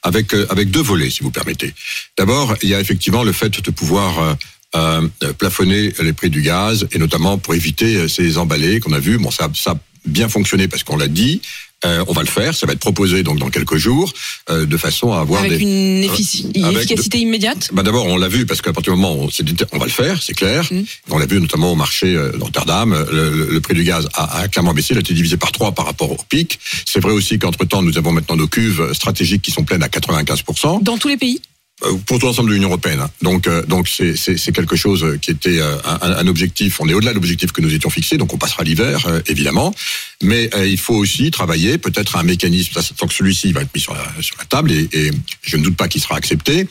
avec 0.04 0.32
avec 0.50 0.70
deux 0.70 0.82
volets, 0.82 1.10
si 1.10 1.24
vous 1.24 1.32
permettez. 1.32 1.74
D'abord, 2.16 2.54
il 2.62 2.68
y 2.68 2.74
a 2.74 2.80
effectivement 2.80 3.24
le 3.24 3.32
fait 3.32 3.60
de 3.60 3.70
pouvoir 3.72 4.36
euh, 4.76 5.08
plafonner 5.36 5.92
les 6.00 6.12
prix 6.12 6.30
du 6.30 6.42
gaz 6.42 6.86
et 6.92 6.98
notamment 6.98 7.38
pour 7.38 7.56
éviter 7.56 8.06
ces 8.08 8.38
emballés 8.38 8.78
qu'on 8.78 8.92
a 8.92 9.00
vus. 9.00 9.18
Bon, 9.18 9.32
ça, 9.32 9.50
ça 9.52 9.72
a 9.72 9.78
bien 10.06 10.28
fonctionné 10.28 10.68
parce 10.68 10.84
qu'on 10.84 10.96
l'a 10.96 11.08
dit. 11.08 11.42
Euh, 11.86 12.04
on 12.08 12.12
va 12.12 12.20
le 12.20 12.28
faire, 12.28 12.54
ça 12.54 12.66
va 12.66 12.74
être 12.74 12.80
proposé 12.80 13.22
donc 13.22 13.38
dans 13.38 13.48
quelques 13.48 13.76
jours, 13.76 14.12
euh, 14.50 14.66
de 14.66 14.76
façon 14.76 15.12
à 15.14 15.20
avoir 15.20 15.40
avec 15.40 15.58
des, 15.58 15.64
une 15.64 16.04
euh, 16.04 16.70
efficacité 16.72 17.18
de, 17.18 17.22
immédiate? 17.22 17.70
Bah 17.72 17.82
d'abord, 17.82 18.04
on 18.04 18.18
l'a 18.18 18.28
vu 18.28 18.44
parce 18.44 18.60
qu'à 18.60 18.74
partir 18.74 18.92
du 18.92 19.00
moment 19.00 19.14
où 19.14 19.24
on 19.24 19.30
s'est 19.30 19.42
dit 19.42 19.56
on 19.72 19.78
va 19.78 19.86
le 19.86 19.90
faire, 19.90 20.22
c'est 20.22 20.34
clair. 20.34 20.68
Mmh. 20.70 20.80
On 21.08 21.18
l'a 21.18 21.24
vu 21.24 21.40
notamment 21.40 21.72
au 21.72 21.76
marché 21.76 22.14
d'Amsterdam, 22.38 23.06
le, 23.10 23.30
le, 23.30 23.46
le, 23.50 23.60
prix 23.60 23.74
du 23.74 23.84
gaz 23.84 24.08
a, 24.12 24.40
a, 24.40 24.48
clairement 24.48 24.74
baissé, 24.74 24.92
il 24.92 24.98
a 24.98 25.00
été 25.00 25.14
divisé 25.14 25.38
par 25.38 25.52
trois 25.52 25.72
par 25.72 25.86
rapport 25.86 26.12
au 26.12 26.18
pic. 26.28 26.58
C'est 26.84 27.00
vrai 27.00 27.12
aussi 27.12 27.38
qu'entre 27.38 27.64
temps, 27.64 27.80
nous 27.80 27.96
avons 27.96 28.12
maintenant 28.12 28.36
nos 28.36 28.48
cuves 28.48 28.92
stratégiques 28.92 29.42
qui 29.42 29.50
sont 29.50 29.64
pleines 29.64 29.82
à 29.82 29.88
95% 29.88 30.82
Dans 30.82 30.98
tous 30.98 31.08
les 31.08 31.16
pays? 31.16 31.40
Euh, 31.84 31.96
pour 32.06 32.18
tout 32.18 32.26
l'ensemble 32.26 32.50
de 32.50 32.54
l'Union 32.54 32.68
européenne. 32.68 33.06
Donc, 33.22 33.46
euh, 33.46 33.62
donc 33.64 33.88
c'est, 33.88 34.14
c'est, 34.14 34.36
c'est 34.36 34.52
quelque 34.52 34.76
chose 34.76 35.18
qui 35.22 35.30
était 35.30 35.60
euh, 35.60 35.76
un, 35.84 36.12
un, 36.12 36.26
objectif. 36.26 36.78
On 36.80 36.88
est 36.88 36.92
au-delà 36.92 37.12
de 37.12 37.14
l'objectif 37.14 37.52
que 37.52 37.62
nous 37.62 37.74
étions 37.74 37.88
fixés, 37.88 38.18
donc 38.18 38.34
on 38.34 38.38
passera 38.38 38.64
l'hiver, 38.64 39.06
évidemment. 39.26 39.74
Mais 40.22 40.50
il 40.66 40.78
faut 40.78 40.94
aussi 40.94 41.30
travailler 41.30 41.78
peut-être 41.78 42.16
à 42.16 42.20
un 42.20 42.22
mécanisme, 42.22 42.80
tant 42.96 43.06
que 43.06 43.14
celui-ci 43.14 43.52
va 43.52 43.62
être 43.62 43.74
mis 43.74 43.80
sur 43.80 43.94
la, 43.94 44.04
sur 44.20 44.36
la 44.38 44.44
table, 44.44 44.72
et, 44.72 44.88
et 44.92 45.10
je 45.42 45.56
ne 45.56 45.62
doute 45.62 45.76
pas 45.76 45.88
qu'il 45.88 46.02
sera 46.02 46.16
accepté. 46.16 46.66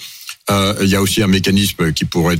il 0.49 0.87
y 0.87 0.95
a 0.95 1.01
aussi 1.01 1.23
un 1.23 1.27
mécanisme 1.27 1.91
qui 1.93 2.05
pourrait 2.05 2.39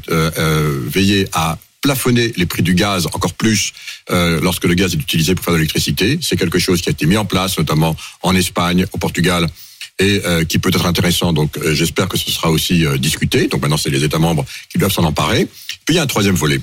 veiller 0.88 1.27
à 1.33 1.57
plafonner 1.81 2.33
les 2.35 2.45
prix 2.45 2.61
du 2.61 2.73
gaz 2.73 3.07
encore 3.07 3.33
plus 3.33 3.73
euh, 4.11 4.39
lorsque 4.41 4.65
le 4.65 4.73
gaz 4.73 4.93
est 4.93 4.97
utilisé 4.97 5.35
pour 5.35 5.43
faire 5.43 5.53
de 5.53 5.59
l'électricité. 5.59 6.19
C'est 6.21 6.38
quelque 6.38 6.59
chose 6.59 6.81
qui 6.81 6.89
a 6.89 6.91
été 6.91 7.05
mis 7.05 7.17
en 7.17 7.25
place, 7.25 7.57
notamment 7.57 7.95
en 8.21 8.35
Espagne, 8.35 8.85
au 8.91 8.97
Portugal 8.97 9.47
et 9.99 10.21
euh, 10.25 10.43
qui 10.43 10.59
peut 10.59 10.69
être 10.69 10.85
intéressant. 10.85 11.33
Donc 11.33 11.57
euh, 11.57 11.73
j'espère 11.73 12.07
que 12.07 12.17
ce 12.17 12.31
sera 12.31 12.49
aussi 12.49 12.85
euh, 12.85 12.97
discuté. 12.97 13.47
Donc 13.47 13.61
maintenant 13.61 13.77
c'est 13.77 13.89
les 13.89 14.03
États 14.03 14.19
membres 14.19 14.45
qui 14.71 14.77
doivent 14.77 14.91
s'en 14.91 15.03
emparer. 15.03 15.47
Puis 15.85 15.95
il 15.95 15.95
y 15.95 15.99
a 15.99 16.03
un 16.03 16.07
troisième 16.07 16.35
volet 16.35 16.59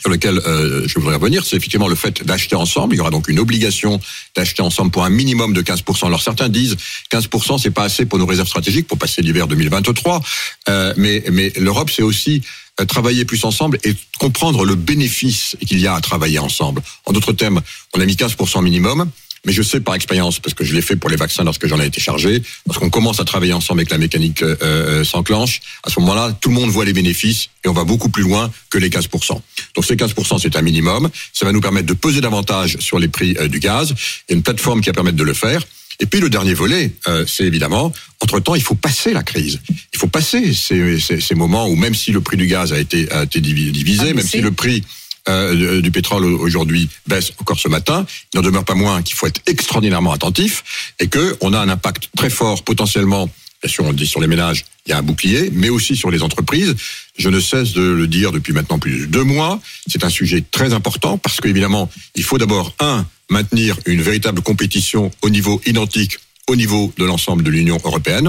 sur 0.00 0.10
lequel 0.10 0.38
euh, 0.38 0.86
je 0.86 0.98
voudrais 0.98 1.16
revenir, 1.16 1.44
c'est 1.44 1.56
effectivement 1.56 1.88
le 1.88 1.94
fait 1.94 2.24
d'acheter 2.24 2.54
ensemble. 2.54 2.94
Il 2.94 2.98
y 2.98 3.00
aura 3.00 3.10
donc 3.10 3.28
une 3.28 3.40
obligation 3.40 4.00
d'acheter 4.36 4.62
ensemble 4.62 4.90
pour 4.90 5.04
un 5.04 5.10
minimum 5.10 5.52
de 5.52 5.62
15%. 5.62 6.06
Alors 6.06 6.22
certains 6.22 6.48
disent 6.48 6.76
15% 7.12 7.58
c'est 7.60 7.70
pas 7.70 7.84
assez 7.84 8.06
pour 8.06 8.18
nos 8.18 8.26
réserves 8.26 8.48
stratégiques 8.48 8.86
pour 8.86 8.98
passer 8.98 9.22
l'hiver 9.22 9.48
2023, 9.48 10.22
euh, 10.68 10.94
mais 10.96 11.24
mais 11.32 11.52
l'Europe 11.56 11.90
c'est 11.90 12.02
aussi 12.02 12.42
euh, 12.80 12.84
travailler 12.84 13.24
plus 13.24 13.44
ensemble 13.44 13.78
et 13.82 13.94
comprendre 14.18 14.64
le 14.64 14.76
bénéfice 14.76 15.56
qu'il 15.66 15.80
y 15.80 15.86
a 15.86 15.94
à 15.94 16.00
travailler 16.00 16.38
ensemble. 16.38 16.82
En 17.04 17.12
d'autres 17.12 17.32
termes, 17.32 17.60
on 17.94 18.00
a 18.00 18.06
mis 18.06 18.14
15% 18.14 18.62
minimum. 18.62 19.10
Mais 19.46 19.52
je 19.52 19.62
sais 19.62 19.80
par 19.80 19.94
expérience, 19.94 20.40
parce 20.40 20.54
que 20.54 20.64
je 20.64 20.74
l'ai 20.74 20.82
fait 20.82 20.96
pour 20.96 21.10
les 21.10 21.16
vaccins 21.16 21.44
lorsque 21.44 21.66
j'en 21.66 21.80
ai 21.80 21.86
été 21.86 22.00
chargé, 22.00 22.42
lorsqu'on 22.66 22.90
commence 22.90 23.20
à 23.20 23.24
travailler 23.24 23.52
ensemble 23.52 23.80
avec 23.80 23.90
la 23.90 23.98
mécanique 23.98 24.42
euh, 24.42 24.56
euh, 24.62 25.04
s'enclenche, 25.04 25.60
à 25.84 25.90
ce 25.90 26.00
moment-là, 26.00 26.36
tout 26.40 26.48
le 26.48 26.54
monde 26.56 26.70
voit 26.70 26.84
les 26.84 26.92
bénéfices 26.92 27.48
et 27.64 27.68
on 27.68 27.72
va 27.72 27.84
beaucoup 27.84 28.08
plus 28.08 28.22
loin 28.22 28.50
que 28.70 28.78
les 28.78 28.90
15%. 28.90 29.40
Donc 29.76 29.84
ces 29.84 29.96
15%, 29.96 30.38
c'est 30.40 30.56
un 30.56 30.62
minimum. 30.62 31.08
Ça 31.32 31.46
va 31.46 31.52
nous 31.52 31.60
permettre 31.60 31.86
de 31.86 31.94
peser 31.94 32.20
davantage 32.20 32.76
sur 32.80 32.98
les 32.98 33.08
prix 33.08 33.36
euh, 33.40 33.48
du 33.48 33.60
gaz. 33.60 33.94
Il 34.28 34.32
y 34.32 34.34
a 34.34 34.36
une 34.36 34.42
plateforme 34.42 34.80
qui 34.80 34.88
va 34.88 34.94
permettre 34.94 35.16
de 35.16 35.24
le 35.24 35.34
faire. 35.34 35.62
Et 36.00 36.06
puis 36.06 36.20
le 36.20 36.30
dernier 36.30 36.54
volet, 36.54 36.92
euh, 37.08 37.24
c'est 37.26 37.44
évidemment, 37.44 37.92
entre-temps, 38.20 38.54
il 38.54 38.62
faut 38.62 38.76
passer 38.76 39.12
la 39.12 39.24
crise. 39.24 39.58
Il 39.92 39.98
faut 39.98 40.06
passer 40.06 40.54
ces, 40.54 41.00
ces, 41.00 41.20
ces 41.20 41.34
moments 41.34 41.68
où 41.68 41.74
même 41.74 41.94
si 41.94 42.12
le 42.12 42.20
prix 42.20 42.36
du 42.36 42.46
gaz 42.46 42.72
a 42.72 42.78
été, 42.78 43.10
a 43.10 43.24
été 43.24 43.40
divi- 43.40 43.72
divisé, 43.72 44.10
Ah, 44.10 44.14
même 44.14 44.24
si 44.26 44.40
le 44.40 44.52
prix 44.52 44.84
euh, 45.28 45.80
du 45.80 45.90
pétrole 45.90 46.24
aujourd'hui 46.24 46.88
baisse 47.06 47.32
encore 47.38 47.58
ce 47.58 47.68
matin, 47.68 48.06
il 48.32 48.36
n'en 48.36 48.42
demeure 48.42 48.64
pas 48.64 48.74
moins 48.74 49.02
qu'il 49.02 49.16
faut 49.16 49.26
être 49.26 49.40
extraordinairement 49.46 50.12
attentif 50.12 50.92
et 51.00 51.08
que 51.08 51.36
on 51.40 51.52
a 51.52 51.58
un 51.58 51.68
impact 51.68 52.08
très 52.16 52.30
fort 52.30 52.62
potentiellement. 52.64 53.28
Bien 53.62 53.70
sûr, 53.72 53.84
on 53.84 53.90
le 53.90 53.96
dit 53.96 54.06
sur 54.06 54.20
les 54.20 54.28
ménages, 54.28 54.64
il 54.86 54.90
y 54.90 54.92
a 54.92 54.98
un 54.98 55.02
bouclier, 55.02 55.50
mais 55.52 55.68
aussi 55.68 55.96
sur 55.96 56.10
les 56.12 56.22
entreprises. 56.22 56.76
Je 57.18 57.28
ne 57.28 57.40
cesse 57.40 57.72
de 57.72 57.82
le 57.82 58.06
dire 58.06 58.30
depuis 58.30 58.52
maintenant 58.52 58.78
plus 58.78 59.00
de 59.00 59.06
deux 59.06 59.24
mois. 59.24 59.60
C'est 59.88 60.04
un 60.04 60.10
sujet 60.10 60.44
très 60.48 60.72
important 60.72 61.18
parce 61.18 61.40
qu'évidemment, 61.40 61.90
il 62.14 62.22
faut 62.22 62.38
d'abord, 62.38 62.72
un, 62.78 63.04
maintenir 63.30 63.76
une 63.86 64.00
véritable 64.00 64.42
compétition 64.42 65.10
au 65.22 65.28
niveau 65.30 65.60
identique 65.66 66.18
au 66.46 66.54
niveau 66.56 66.92
de 66.96 67.04
l'ensemble 67.04 67.42
de 67.42 67.50
l'Union 67.50 67.78
européenne. 67.84 68.24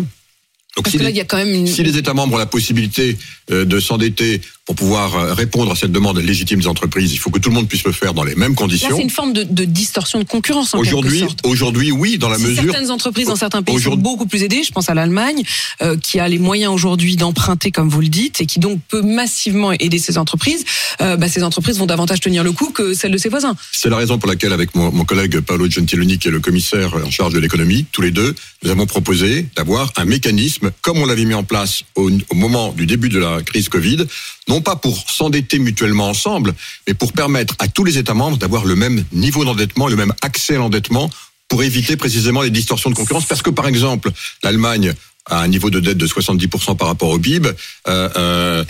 Donc, 0.75 0.83
Parce 0.83 0.91
si 0.91 0.97
que 0.97 1.03
là, 1.03 1.09
les- 1.09 1.15
il 1.15 1.17
y 1.17 1.21
a 1.21 1.25
quand 1.25 1.37
même 1.37 1.53
une... 1.53 1.67
si 1.67 1.83
les 1.83 1.97
États 1.97 2.13
membres 2.13 2.33
ont 2.35 2.37
la 2.37 2.45
possibilité 2.45 3.17
euh, 3.51 3.65
de 3.65 3.79
s'endetter 3.79 4.41
pour 4.69 4.75
pouvoir 4.75 5.15
euh, 5.15 5.33
répondre 5.33 5.71
à 5.71 5.75
cette 5.75 5.91
demande 5.91 6.19
légitime 6.19 6.59
des 6.59 6.67
entreprises, 6.67 7.11
il 7.11 7.17
faut 7.17 7.31
que 7.31 7.39
tout 7.39 7.49
le 7.49 7.55
monde 7.55 7.67
puisse 7.67 7.83
le 7.85 7.91
faire 7.91 8.13
dans 8.13 8.23
les 8.23 8.35
mêmes 8.35 8.53
conditions. 8.53 8.95
c'est 8.95 9.01
une 9.01 9.09
forme 9.09 9.33
de, 9.33 9.41
de 9.41 9.65
distorsion 9.65 10.19
de 10.19 10.25
concurrence 10.25 10.75
en 10.75 10.77
Aujourd'hui, 10.77 11.23
aujourd'hui, 11.43 11.91
oui, 11.91 12.19
dans 12.19 12.29
la 12.29 12.37
Si 12.37 12.43
mesure. 12.43 12.65
certaines 12.65 12.91
entreprises 12.91 13.29
dans 13.29 13.35
certains 13.35 13.63
pays 13.63 13.81
sont 13.81 13.95
beaucoup 13.95 14.27
plus 14.27 14.43
aidées, 14.43 14.61
je 14.63 14.71
pense 14.71 14.87
à 14.87 14.93
l'Allemagne, 14.93 15.41
euh, 15.81 15.97
qui 15.97 16.19
a 16.19 16.27
les 16.29 16.37
moyens 16.37 16.71
aujourd'hui 16.71 17.15
d'emprunter, 17.15 17.71
comme 17.71 17.89
vous 17.89 18.01
le 18.01 18.09
dites, 18.09 18.41
et 18.41 18.45
qui 18.45 18.59
donc 18.59 18.79
peut 18.89 19.01
massivement 19.01 19.71
aider 19.71 19.97
ces 19.97 20.19
entreprises, 20.19 20.63
euh, 21.01 21.17
bah, 21.17 21.29
ces 21.29 21.41
entreprises 21.41 21.79
vont 21.79 21.87
davantage 21.87 22.19
tenir 22.19 22.43
le 22.43 22.51
coup 22.51 22.69
que 22.69 22.93
celles 22.93 23.11
de 23.11 23.17
ses 23.17 23.29
voisins. 23.29 23.55
C'est 23.71 23.89
la 23.89 23.97
raison 23.97 24.19
pour 24.19 24.29
laquelle, 24.29 24.53
avec 24.53 24.75
mon, 24.75 24.91
mon 24.91 25.03
collègue 25.03 25.39
Paolo 25.39 25.67
Gentiloni, 25.67 26.19
qui 26.19 26.27
est 26.27 26.31
le 26.31 26.41
commissaire 26.41 26.93
en 26.93 27.09
charge 27.09 27.33
de 27.33 27.39
l'économie, 27.39 27.87
tous 27.91 28.03
les 28.03 28.11
deux, 28.11 28.35
nous 28.63 28.69
avons 28.69 28.85
proposé 28.85 29.47
d'avoir 29.55 29.91
un 29.97 30.05
mécanisme, 30.05 30.69
comme 30.83 30.99
on 30.99 31.07
l'avait 31.07 31.25
mis 31.25 31.33
en 31.33 31.43
place 31.43 31.81
au, 31.95 32.11
au 32.11 32.35
moment 32.35 32.71
du 32.71 32.85
début 32.85 33.09
de 33.09 33.17
la 33.17 33.41
crise 33.41 33.67
Covid, 33.67 34.05
non 34.49 34.61
pas 34.61 34.75
pour 34.75 35.09
s'endetter 35.09 35.59
mutuellement 35.59 36.09
ensemble, 36.09 36.53
mais 36.87 36.93
pour 36.93 37.13
permettre 37.13 37.55
à 37.59 37.67
tous 37.67 37.85
les 37.85 37.97
États 37.97 38.15
membres 38.15 38.37
d'avoir 38.37 38.65
le 38.65 38.75
même 38.75 39.05
niveau 39.13 39.45
d'endettement, 39.45 39.87
le 39.87 39.95
même 39.95 40.13
accès 40.21 40.55
à 40.55 40.57
l'endettement, 40.57 41.09
pour 41.47 41.63
éviter 41.63 41.95
précisément 41.95 42.41
les 42.41 42.49
distorsions 42.49 42.89
de 42.89 42.95
concurrence. 42.95 43.25
Parce 43.25 43.41
que, 43.41 43.49
par 43.49 43.67
exemple, 43.67 44.11
l'Allemagne 44.43 44.93
a 45.25 45.41
un 45.41 45.47
niveau 45.47 45.69
de 45.69 45.79
dette 45.79 45.97
de 45.97 46.07
70% 46.07 46.75
par 46.75 46.87
rapport 46.87 47.09
au 47.09 47.19
PIB. 47.19 47.49
Euh, 47.87 48.09
euh, 48.17 48.63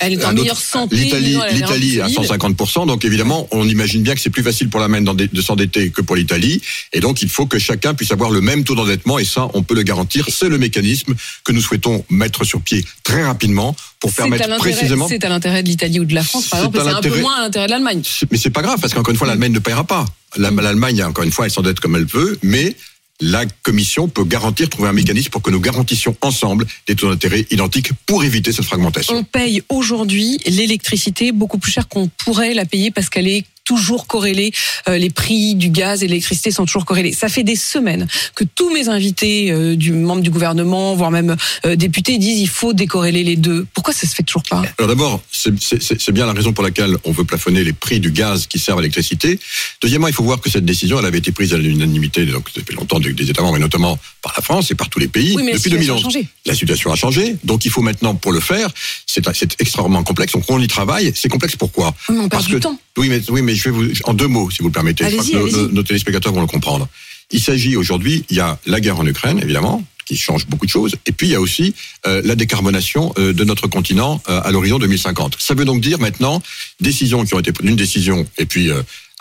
L'Italie, 0.92 1.38
l'Italie 1.54 2.02
à 2.02 2.10
solide. 2.10 2.32
150%. 2.32 2.86
Donc 2.88 3.06
évidemment, 3.06 3.48
on 3.52 3.68
imagine 3.68 4.04
bien 4.04 4.14
que 4.16 4.20
c'est 4.22 4.30
plus 4.30 4.44
facile 4.44 4.70
pour 4.70 4.80
l'Allemagne 4.82 5.06
d'endett- 5.06 5.34
de 5.34 5.42
s'endetter 5.42 5.90
que 5.90 6.02
pour 6.02 6.16
l'Italie. 6.16 6.62
Et 6.92 7.00
donc 7.00 7.22
il 7.22 7.30
faut 7.30 7.46
que 7.46 7.60
chacun 7.60 7.94
puisse 7.94 8.12
avoir 8.12 8.30
le 8.30 8.42
même 8.42 8.64
taux 8.64 8.76
d'endettement. 8.76 9.20
Et 9.20 9.26
ça, 9.26 9.48
on 9.54 9.64
peut 9.64 9.76
le 9.76 9.84
garantir. 9.84 10.26
C'est 10.30 10.50
le 10.50 10.58
mécanisme 10.58 11.14
que 11.46 11.52
nous 11.52 11.62
souhaitons 11.62 12.04
mettre 12.10 12.44
sur 12.44 12.62
pied 12.62 12.84
très 13.04 13.24
rapidement 13.24 13.76
pour 14.00 14.10
à 14.12 14.14
permettre 14.14 14.44
précisément. 14.58 15.08
c'est 15.08 15.24
à 15.24 15.30
l'intérêt 15.30 15.64
de 15.64 15.70
l'Italie 15.70 16.00
ou 16.00 16.06
de 16.06 16.14
la 16.16 16.24
France, 16.24 16.48
par 16.48 16.60
exemple, 16.60 16.80
à 16.80 16.84
c'est 16.84 16.90
un 16.90 17.02
peu 17.02 17.20
moins 17.22 17.36
à 17.36 17.42
l'intérêt 17.44 17.68
de 17.68 17.72
l'Allemagne. 17.72 18.02
Mais 18.32 18.38
c'est 18.38 18.50
pas 18.50 18.62
grave 18.62 18.80
parce 18.82 18.94
qu'encore 18.94 19.12
une 19.12 19.18
fois, 19.18 19.28
l'Allemagne 19.28 19.52
ne 19.54 19.60
paiera 19.60 19.84
pas. 19.86 20.06
La- 20.38 20.52
L'Allemagne, 20.52 21.04
encore 21.04 21.24
une 21.24 21.32
fois, 21.32 21.46
elle 21.46 21.52
s'endette 21.52 21.80
comme 21.80 21.96
elle 21.96 22.06
veut, 22.06 22.38
mais 22.44 22.76
la 23.22 23.46
Commission 23.64 24.08
peut 24.08 24.24
garantir, 24.24 24.70
trouver 24.70 24.90
un 24.90 24.94
mécanisme 24.94 25.30
pour 25.30 25.42
que 25.42 25.52
nous 25.52 25.60
garantissions 25.60 26.16
ensemble 26.22 26.66
des 26.88 26.96
taux 26.96 27.10
d'intérêt 27.10 27.46
identiques 27.52 27.92
pour 28.06 28.24
éviter 28.24 28.52
cette 28.52 28.66
fragmentation. 28.66 29.16
On 29.16 29.24
paye 29.24 29.62
aujourd'hui 29.70 30.38
l'électricité 30.46 31.32
beaucoup 31.32 31.58
plus 31.58 31.72
cher 31.72 31.88
qu'on 31.88 32.08
pourrait 32.08 32.54
la 32.54 32.66
payer 32.66 32.92
parce 32.92 33.10
qu'elle 33.10 33.28
est 33.28 33.44
toujours 33.70 34.08
corrélée, 34.08 34.52
euh, 34.88 34.98
les 34.98 35.12
prix 35.12 35.54
du 35.54 35.70
gaz 35.70 36.02
et 36.02 36.08
de 36.08 36.12
l'électricité 36.12 36.50
sont 36.50 36.66
toujours 36.66 36.86
corrélés. 36.86 37.14
Ça 37.14 37.30
fait 37.30 37.44
des 37.44 37.56
semaines 37.56 38.08
que 38.34 38.44
tous 38.44 38.74
mes 38.74 38.90
invités, 38.90 39.52
euh, 39.52 39.76
du 39.76 39.92
membres 39.92 40.24
du 40.24 40.32
gouvernement, 40.32 40.96
voire 40.96 41.12
même 41.12 41.36
euh, 41.66 41.76
députés, 41.76 42.18
disent 42.18 42.40
il 42.40 42.50
faut 42.50 42.74
décorréler 42.74 43.24
les 43.24 43.36
deux. 43.36 43.68
Pourquoi 43.76 43.94
ça 43.94 44.08
se 44.08 44.16
fait 44.16 44.24
toujours 44.24 44.42
pas? 44.42 44.64
Alors 44.80 44.88
d'abord, 44.88 45.22
c'est- 45.32 46.10
bien 46.12 46.26
la 46.26 46.34
raison 46.34 46.52
pour 46.52 46.64
laquelle 46.64 46.96
on 47.04 47.12
veut 47.12 47.24
plafonner 47.26 47.64
les 47.64 47.74
prix 47.74 48.00
du 48.00 48.10
gaz 48.10 48.48
qui 48.48 48.58
servent 48.58 48.80
à 48.80 48.82
l'électricité. 48.82 49.40
Deuxièmement, 49.84 50.08
il 50.08 50.14
faut 50.16 50.24
voir 50.24 50.42
que 50.42 50.50
cette 50.50 50.66
décision, 50.66 50.98
elle 50.98 51.06
avait 51.06 51.20
été 51.20 51.32
prise 51.32 51.54
à 51.54 51.58
l'unanimité, 51.58 52.26
donc 52.26 52.48
depuis 52.56 52.76
longtemps 52.76 53.00
des 53.00 53.30
États 53.30 53.44
membres, 53.44 53.58
et 53.58 53.60
notamment 53.60 54.00
par 54.22 54.34
la 54.36 54.42
France 54.44 54.72
et 54.72 54.76
par 54.76 54.90
tous 54.90 55.00
les 55.00 55.08
pays 55.08 55.34
Oui, 55.36 55.44
mais 55.44 55.52
la 55.52 55.58
depuis 55.58 55.70
situation 55.70 55.94
a 55.94 55.98
2011. 55.98 56.04
changé. 56.14 56.28
La 56.46 56.56
situation 56.56 56.92
a 56.92 56.96
changé, 56.96 57.36
donc 57.44 57.66
il 57.66 57.72
faut 57.72 57.82
maintenant 57.82 58.16
pour 58.16 58.32
le 58.32 58.40
faire, 58.40 58.70
c'est 59.06 59.26
extrêmement 59.60 60.04
complexe. 60.04 60.34
Donc 60.34 60.44
on 60.50 60.60
y 60.62 60.68
travaille. 60.68 61.12
C'est 61.16 61.30
complexe 61.30 61.56
pourquoi? 61.56 61.94
Oui, 62.10 62.16
perd 62.18 62.30
Parce 62.30 62.48
du 62.48 62.56
que 62.56 62.60
temps. 62.60 62.80
oui, 62.98 63.08
mais 63.10 63.22
oui, 63.30 63.42
mais 63.42 63.56
je 63.56 63.64
vais 63.66 63.72
vous 63.72 63.92
en 64.06 64.14
deux 64.14 64.28
mots, 64.28 64.50
si 64.52 64.60
vous 64.60 64.68
le 64.68 64.74
permettez. 64.74 65.06
Je 65.06 65.12
crois 65.16 65.24
que 65.26 65.32
nos, 65.32 65.40
allez-y. 65.44 65.56
nos- 65.56 65.68
nos 65.70 65.84
téléspectateurs 65.84 66.34
vont 66.34 66.42
le 66.42 66.48
comprendre. 66.48 66.88
Il 67.32 67.40
s'agit 67.42 67.76
aujourd'hui, 67.78 68.26
il 68.30 68.38
y 68.38 68.40
a 68.40 68.58
la 68.66 68.80
guerre 68.82 69.00
en 69.00 69.06
Ukraine, 69.06 69.40
évidemment, 69.42 69.84
qui 70.06 70.18
change 70.18 70.48
beaucoup 70.48 70.66
de 70.66 70.72
choses, 70.72 70.96
et 71.06 71.12
puis 71.12 71.28
il 71.28 71.32
y 71.32 71.36
a 71.36 71.40
aussi 71.42 71.76
euh, 72.08 72.24
la 72.26 72.34
décarbonation 72.36 73.14
euh, 73.20 73.32
de 73.32 73.44
notre 73.44 73.68
continent 73.68 74.20
euh, 74.28 74.42
à 74.44 74.50
l'horizon 74.50 74.80
2050. 74.80 75.36
Ça 75.40 75.54
veut 75.54 75.66
donc 75.66 75.82
dire 75.82 76.00
maintenant 76.00 76.42
décisions 76.80 77.24
qui 77.26 77.36
ont 77.36 77.40
été 77.40 77.52
prises, 77.52 77.70
une 77.70 77.76
décision 77.76 78.26
et 78.40 78.46
puis 78.48 78.72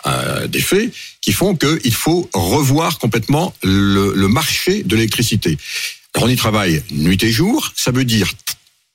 euh, 0.05 0.47
des 0.47 0.61
faits 0.61 0.93
qui 1.21 1.31
font 1.31 1.55
qu'il 1.55 1.93
faut 1.93 2.29
revoir 2.33 2.99
complètement 2.99 3.53
le, 3.63 4.13
le 4.15 4.27
marché 4.27 4.83
de 4.83 4.95
l'électricité. 4.95 5.57
On 6.15 6.27
y 6.27 6.35
travaille 6.35 6.83
nuit 6.91 7.21
et 7.23 7.31
jour. 7.31 7.71
Ça 7.75 7.91
veut 7.91 8.05
dire 8.05 8.31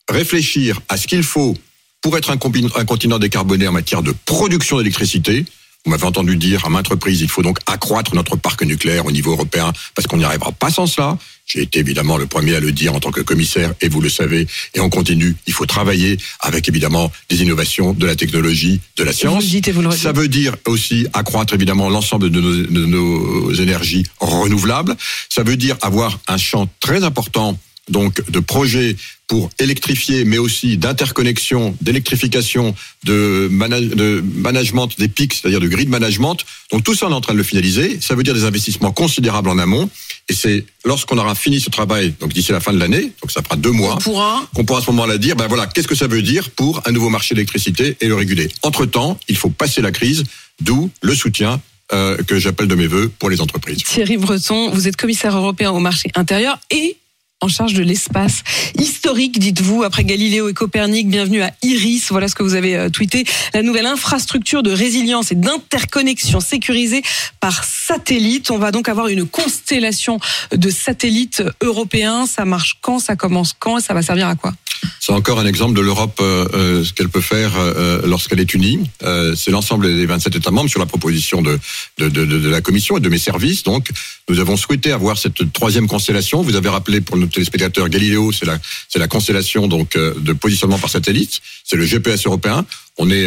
réfléchir 0.09 0.81
à 0.89 0.97
ce 0.97 1.07
qu'il 1.07 1.23
faut 1.23 1.57
pour 2.01 2.17
être 2.19 2.31
un, 2.31 2.35
un 2.35 2.85
continent 2.85 3.19
décarboné 3.19 3.67
en 3.67 3.73
matière 3.73 4.03
de 4.03 4.15
production 4.27 4.79
d'électricité. 4.79 5.45
Vous 5.85 5.91
m'avez 5.91 6.05
entendu 6.05 6.37
dire 6.37 6.65
à 6.65 6.71
maintes 6.71 6.89
reprises, 6.89 7.21
il 7.21 7.29
faut 7.29 7.43
donc 7.43 7.59
accroître 7.67 8.15
notre 8.15 8.37
parc 8.37 8.63
nucléaire 8.63 9.05
au 9.07 9.13
niveau 9.13 9.33
européen 9.33 9.73
parce 9.95 10.07
qu'on 10.07 10.17
n'y 10.17 10.25
arrivera 10.25 10.53
pas 10.53 10.71
sans 10.71 10.87
cela. 10.87 11.19
J'ai 11.47 11.63
été 11.63 11.79
évidemment 11.79 12.17
le 12.17 12.27
premier 12.27 12.55
à 12.55 12.61
le 12.61 12.73
dire 12.73 12.95
en 12.95 13.01
tant 13.01 13.11
que 13.11 13.21
commissaire 13.21 13.75
et 13.81 13.89
vous 13.89 14.01
le 14.01 14.09
savez 14.09 14.47
et 14.75 14.81
on 14.81 14.89
continue. 14.89 15.37
Il 15.47 15.53
faut 15.53 15.67
travailler 15.67 16.17
avec 16.41 16.69
évidemment 16.69 17.13
des 17.29 17.43
innovations, 17.43 17.93
de 17.93 18.07
la 18.07 18.17
technologie, 18.17 18.81
de 18.97 19.05
la 19.05 19.13
Vous 19.13 19.19
science. 19.19 19.45
le 19.45 19.51
dites 19.51 19.69
et 19.69 19.73
vous 19.73 19.83
le 19.83 19.89
redites. 19.89 20.03
Ça 20.03 20.13
veut 20.13 20.29
dire 20.29 20.57
aussi 20.67 21.07
accroître 21.13 21.53
évidemment 21.55 21.91
l'ensemble 21.91 22.31
de 22.31 22.41
nos, 22.41 22.57
de 22.57 22.87
nos 22.87 23.53
énergies 23.55 24.05
renouvelables. 24.21 24.97
Ça 25.29 25.43
veut 25.43 25.57
dire 25.57 25.77
avoir 25.83 26.19
un 26.29 26.39
champ 26.39 26.69
très 26.81 27.05
important 27.05 27.59
donc 27.89 28.23
de 28.31 28.41
projets 28.41 28.97
pour 29.27 29.51
électrifier, 29.59 30.25
mais 30.25 30.39
aussi 30.39 30.77
d'interconnexion, 30.77 31.77
d'électrification, 31.81 32.75
de, 33.05 33.49
mana- 33.51 33.81
de 33.81 34.23
management 34.35 34.89
des 34.99 35.09
pics, 35.09 35.35
c'est-à-dire 35.35 35.61
de 35.61 35.69
grid 35.69 35.89
management. 35.89 36.37
Donc 36.71 36.85
tout 36.85 36.95
ça, 36.95 37.07
on 37.07 37.11
est 37.11 37.15
en 37.15 37.21
train 37.21 37.33
de 37.33 37.39
le 37.39 37.45
finaliser. 37.45 37.99
Ça 38.01 38.15
veut 38.15 38.23
dire 38.23 38.35
des 38.35 38.45
investissements 38.45 38.93
considérables 38.93 39.49
en 39.49 39.59
amont. 39.59 39.89
Et 40.29 40.35
c'est 40.35 40.65
lorsqu'on 40.85 41.19
aura 41.19 41.35
fini 41.35 41.61
ce 41.61 41.71
travail, 41.71 42.15
donc 42.21 42.33
d'ici 42.33 42.53
la 42.53 42.61
fin 42.61 42.73
de 42.73 42.79
l'année, 42.79 43.13
donc 43.23 43.31
ça 43.31 43.43
fera 43.43 43.57
deux 43.57 43.71
mois, 43.73 43.99
pourra 43.99 44.47
qu'on 44.55 44.65
pourra 44.65 44.81
à 44.81 44.83
ce 44.83 44.91
moment-là 44.91 45.19
dire, 45.19 45.37
ben 45.37 45.47
voilà, 45.49 45.67
qu'est-ce 45.67 45.89
que 45.89 45.95
ça 45.95 46.07
veut 46.07 46.23
dire 46.23 46.51
pour 46.51 46.83
un 46.87 46.93
nouveau 46.93 47.11
marché 47.11 47.35
d'électricité 47.35 47.97
et 48.01 48.09
le 48.09 48.15
réguler. 48.15 48.49
Entre-temps, 48.63 49.19
il 49.29 49.37
faut 49.37 49.51
passer 49.51 49.83
la 49.83 49.91
crise, 49.91 50.25
d'où 50.61 50.91
le 51.03 51.15
soutien 51.15 51.61
euh, 51.93 52.17
que 52.23 52.39
j'appelle 52.39 52.69
de 52.69 52.75
mes 52.75 52.87
voeux 52.87 53.11
pour 53.19 53.29
les 53.29 53.41
entreprises. 53.43 53.83
Thierry 53.85 54.17
Breton, 54.17 54.71
vous 54.71 54.89
êtes 54.89 54.97
commissaire 54.97 55.37
européen 55.37 55.71
au 55.73 55.81
marché 55.81 56.11
intérieur 56.15 56.59
et 56.71 56.97
en 57.41 57.49
charge 57.49 57.75
de 57.75 57.83
l'espace 57.83 58.43
historique, 58.79 59.39
dites-vous, 59.39 59.83
après 59.83 60.05
Galiléo 60.05 60.49
et 60.49 60.55
Copernic. 60.55 61.09
Bienvenue 61.09 61.43
à 61.43 61.53
Iris. 61.63 62.09
Voilà 62.11 62.29
ce 62.29 62.35
que 62.35 62.43
vous 62.43 62.55
avez 62.55 62.77
euh, 62.77 62.89
tweeté. 62.89 63.25
La 63.53 63.63
nouvelle 63.63 63.87
infrastructure 63.87 64.63
de 64.63 64.71
résilience 64.73 65.33
et 65.33 65.35
d'interconnexion 65.35 66.41
sécurisée 66.41 67.03
par 67.41 67.65
satellite. 67.65 68.51
On 68.51 68.59
va 68.59 68.71
donc 68.71 68.89
avoir 68.89 69.09
une 69.09 69.27
constellation 69.27 70.19
de 70.53 70.71
satellites 70.71 71.43
européens. 71.61 72.27
Ça 72.27 72.45
marche 72.45 72.79
quand? 72.81 72.99
Ça 72.99 73.17
commence 73.17 73.55
quand? 73.59 73.81
Ça 73.81 73.95
va 73.95 74.03
servir 74.03 74.29
à 74.29 74.37
quoi? 74.37 74.55
C'est 75.01 75.13
encore 75.13 75.39
un 75.39 75.47
exemple 75.47 75.75
de 75.75 75.81
l'Europe, 75.81 76.19
euh, 76.21 76.47
euh, 76.55 76.85
ce 76.85 76.93
qu'elle 76.93 77.09
peut 77.09 77.21
faire 77.21 77.53
euh, 77.57 78.01
lorsqu'elle 78.07 78.41
est 78.41 78.55
unie. 78.55 78.91
C'est 79.37 79.51
l'ensemble 79.51 79.87
des 79.87 80.07
27 80.07 80.37
États 80.37 80.51
membres 80.51 80.71
sur 80.71 80.81
la 80.81 80.87
proposition 80.87 81.43
de, 81.43 81.59
de, 81.99 82.09
de, 82.09 82.25
de, 82.25 82.49
la 82.49 82.61
Commission 82.61 82.97
et 82.97 83.01
de 83.01 83.09
mes 83.09 83.19
services. 83.19 83.63
Donc, 83.63 83.89
nous 84.29 84.41
avons 84.41 84.57
souhaité 84.57 84.93
avoir 84.93 85.19
cette 85.19 85.53
troisième 85.53 85.89
constellation. 85.89 86.43
Vous 86.43 86.57
avez 86.57 86.69
rappelé 86.69 87.01
pour 87.01 87.17
nos 87.17 87.27
téléspectateurs, 87.27 87.89
Galileo, 87.89 88.33
c'est 88.33 88.47
la, 88.47 88.59
la 88.95 89.09
constellation 89.09 89.69
donc 89.69 89.97
de 89.97 90.33
positionnement 90.33 90.79
par 90.79 90.91
satellite. 90.91 91.41
C'est 91.65 91.77
le 91.77 91.85
GPS 91.85 92.27
européen. 92.27 92.65
On 92.99 93.11
est 93.11 93.27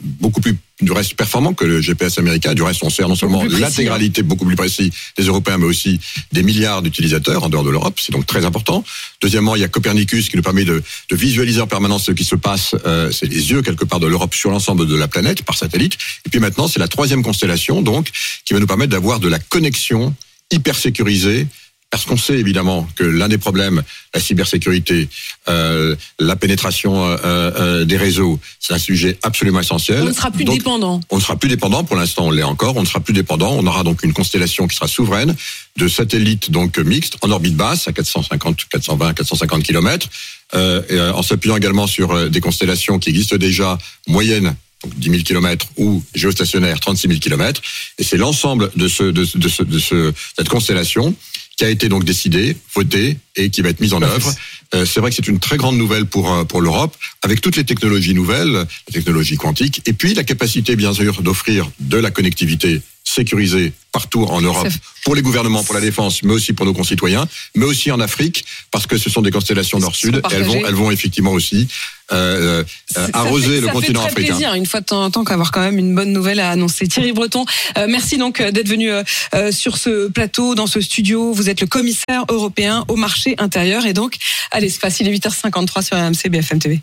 beaucoup 0.00 0.40
plus 0.40 0.56
du 0.82 0.92
reste 0.92 1.14
performant 1.14 1.54
que 1.54 1.64
le 1.64 1.80
GPS 1.80 2.18
américain. 2.18 2.54
Du 2.54 2.62
reste, 2.62 2.82
on 2.82 2.90
sert 2.90 3.08
non 3.08 3.14
seulement 3.14 3.44
l'intégralité 3.44 4.22
beaucoup 4.22 4.44
plus 4.44 4.56
précis 4.56 4.92
des 5.16 5.24
Européens, 5.24 5.56
mais 5.58 5.64
aussi 5.64 5.98
des 6.32 6.42
milliards 6.42 6.82
d'utilisateurs 6.82 7.44
en 7.44 7.48
dehors 7.48 7.64
de 7.64 7.70
l'Europe. 7.70 7.98
C'est 7.98 8.12
donc 8.12 8.26
très 8.26 8.44
important. 8.44 8.84
Deuxièmement, 9.22 9.56
il 9.56 9.62
y 9.62 9.64
a 9.64 9.68
Copernicus 9.68 10.28
qui 10.28 10.36
nous 10.36 10.42
permet 10.42 10.64
de, 10.64 10.82
de 11.10 11.16
visualiser 11.16 11.60
en 11.60 11.66
permanence 11.66 12.04
ce 12.04 12.12
qui 12.12 12.24
se 12.24 12.36
passe. 12.36 12.74
Euh, 12.84 13.10
c'est 13.10 13.26
les 13.26 13.50
yeux 13.50 13.62
quelque 13.62 13.84
part 13.84 14.00
de 14.00 14.06
l'Europe 14.06 14.34
sur 14.34 14.50
l'ensemble 14.50 14.86
de 14.86 14.96
la 14.96 15.08
planète 15.08 15.42
par 15.42 15.56
satellite. 15.56 15.96
Et 16.26 16.30
puis 16.30 16.40
maintenant, 16.40 16.68
c'est 16.68 16.80
la 16.80 16.88
troisième 16.88 17.22
constellation, 17.22 17.80
donc, 17.80 18.10
qui 18.44 18.52
va 18.52 18.60
nous 18.60 18.66
permettre 18.66 18.90
d'avoir 18.90 19.18
de 19.18 19.28
la 19.28 19.38
connexion 19.38 20.14
hyper 20.52 20.76
sécurisée 20.76 21.46
parce 21.96 22.04
qu'on 22.04 22.18
sait 22.18 22.38
évidemment 22.38 22.86
que 22.94 23.04
l'un 23.04 23.26
des 23.26 23.38
problèmes, 23.38 23.82
la 24.12 24.20
cybersécurité, 24.20 25.08
euh, 25.48 25.96
la 26.18 26.36
pénétration 26.36 27.06
euh, 27.06 27.16
euh, 27.24 27.84
des 27.86 27.96
réseaux, 27.96 28.38
c'est 28.60 28.74
un 28.74 28.78
sujet 28.78 29.16
absolument 29.22 29.60
essentiel. 29.60 30.02
On 30.02 30.04
ne 30.04 30.12
sera 30.12 30.30
plus 30.30 30.44
dépendant. 30.44 31.00
On 31.08 31.16
ne 31.16 31.22
sera 31.22 31.36
plus 31.36 31.48
dépendant. 31.48 31.84
Pour 31.84 31.96
l'instant, 31.96 32.26
on 32.26 32.30
l'est 32.30 32.42
encore. 32.42 32.76
On 32.76 32.82
ne 32.82 32.86
sera 32.86 33.00
plus 33.00 33.14
dépendant. 33.14 33.50
On 33.52 33.66
aura 33.66 33.82
donc 33.82 34.02
une 34.02 34.12
constellation 34.12 34.68
qui 34.68 34.76
sera 34.76 34.88
souveraine 34.88 35.34
de 35.78 35.88
satellites 35.88 36.50
donc 36.50 36.76
mixtes 36.76 37.16
en 37.22 37.30
orbite 37.30 37.56
basse 37.56 37.88
à 37.88 37.94
450, 37.94 38.66
420, 38.68 39.14
450 39.14 39.62
km, 39.62 40.06
euh, 40.54 41.12
en 41.14 41.22
s'appuyant 41.22 41.56
également 41.56 41.86
sur 41.86 42.28
des 42.28 42.40
constellations 42.42 42.98
qui 42.98 43.08
existent 43.08 43.36
déjà 43.36 43.78
moyennes 44.06 44.54
donc 44.84 44.98
10 44.98 45.10
000 45.10 45.22
km 45.22 45.66
ou 45.78 46.02
géostationnaire 46.14 46.78
36 46.78 47.08
000 47.08 47.20
km. 47.20 47.62
Et 47.96 48.04
c'est 48.04 48.18
l'ensemble 48.18 48.70
de, 48.76 48.86
ce, 48.86 49.04
de, 49.04 49.26
de, 49.34 49.48
ce, 49.48 49.62
de 49.62 49.78
ce, 49.78 50.12
cette 50.36 50.50
constellation 50.50 51.14
qui 51.56 51.64
a 51.64 51.70
été 51.70 51.88
donc 51.88 52.04
décidé, 52.04 52.56
voté 52.74 53.16
et 53.34 53.50
qui 53.50 53.62
va 53.62 53.70
être 53.70 53.80
mise 53.80 53.94
en 53.94 54.02
œuvre. 54.02 54.34
Euh, 54.74 54.84
c'est 54.84 55.00
vrai 55.00 55.10
que 55.10 55.16
c'est 55.16 55.28
une 55.28 55.38
très 55.38 55.56
grande 55.56 55.78
nouvelle 55.78 56.06
pour 56.06 56.32
euh, 56.32 56.44
pour 56.44 56.60
l'Europe, 56.60 56.96
avec 57.22 57.40
toutes 57.40 57.56
les 57.56 57.64
technologies 57.64 58.14
nouvelles, 58.14 58.52
la 58.52 58.92
technologie 58.92 59.36
quantique, 59.36 59.82
et 59.86 59.92
puis 59.92 60.14
la 60.14 60.24
capacité 60.24 60.76
bien 60.76 60.92
sûr 60.92 61.22
d'offrir 61.22 61.70
de 61.80 61.96
la 61.96 62.10
connectivité 62.10 62.82
sécurisée 63.06 63.72
partout 63.92 64.24
en 64.24 64.42
Europe, 64.42 64.68
pour 65.04 65.14
les 65.14 65.22
gouvernements, 65.22 65.64
pour 65.64 65.74
la 65.74 65.80
défense, 65.80 66.22
mais 66.22 66.34
aussi 66.34 66.52
pour 66.52 66.66
nos 66.66 66.74
concitoyens, 66.74 67.26
mais 67.54 67.64
aussi 67.64 67.90
en 67.90 68.00
Afrique, 68.00 68.44
parce 68.70 68.86
que 68.86 68.98
ce 68.98 69.08
sont 69.08 69.22
des 69.22 69.30
constellations 69.30 69.78
nord-sud. 69.78 70.20
Elles 70.30 70.42
vont, 70.42 70.66
elles 70.66 70.74
vont 70.74 70.90
effectivement 70.90 71.32
aussi 71.32 71.68
euh, 72.12 72.62
euh, 72.98 73.08
arroser 73.14 73.60
le 73.60 73.68
continent 73.68 74.02
fait 74.02 74.10
très 74.10 74.22
africain. 74.22 74.34
plaisir, 74.34 74.54
une 74.54 74.66
fois 74.66 74.80
de 74.80 74.86
temps 74.86 75.02
en 75.02 75.10
temps, 75.10 75.24
qu'avoir 75.24 75.50
quand 75.50 75.62
même 75.62 75.78
une 75.78 75.94
bonne 75.94 76.12
nouvelle 76.12 76.40
à 76.40 76.50
annoncer. 76.50 76.86
Thierry 76.88 77.12
Breton, 77.12 77.46
euh, 77.78 77.86
merci 77.88 78.18
donc 78.18 78.40
euh, 78.40 78.50
d'être 78.50 78.68
venu 78.68 78.90
euh, 78.90 79.02
sur 79.50 79.78
ce 79.78 80.08
plateau, 80.08 80.54
dans 80.54 80.66
ce 80.66 80.80
studio. 80.80 81.32
Vous 81.32 81.48
êtes 81.48 81.60
le 81.60 81.66
commissaire 81.66 82.24
européen 82.28 82.84
au 82.88 82.96
marché 82.96 83.34
intérieur 83.38 83.86
et 83.86 83.92
donc 83.92 84.16
à 84.50 84.60
l'espace. 84.60 85.00
Il 85.00 85.08
est 85.08 85.16
8h53 85.16 85.82
sur 85.82 85.96
RMC 85.96 86.28
BFM 86.28 86.58
TV. 86.58 86.80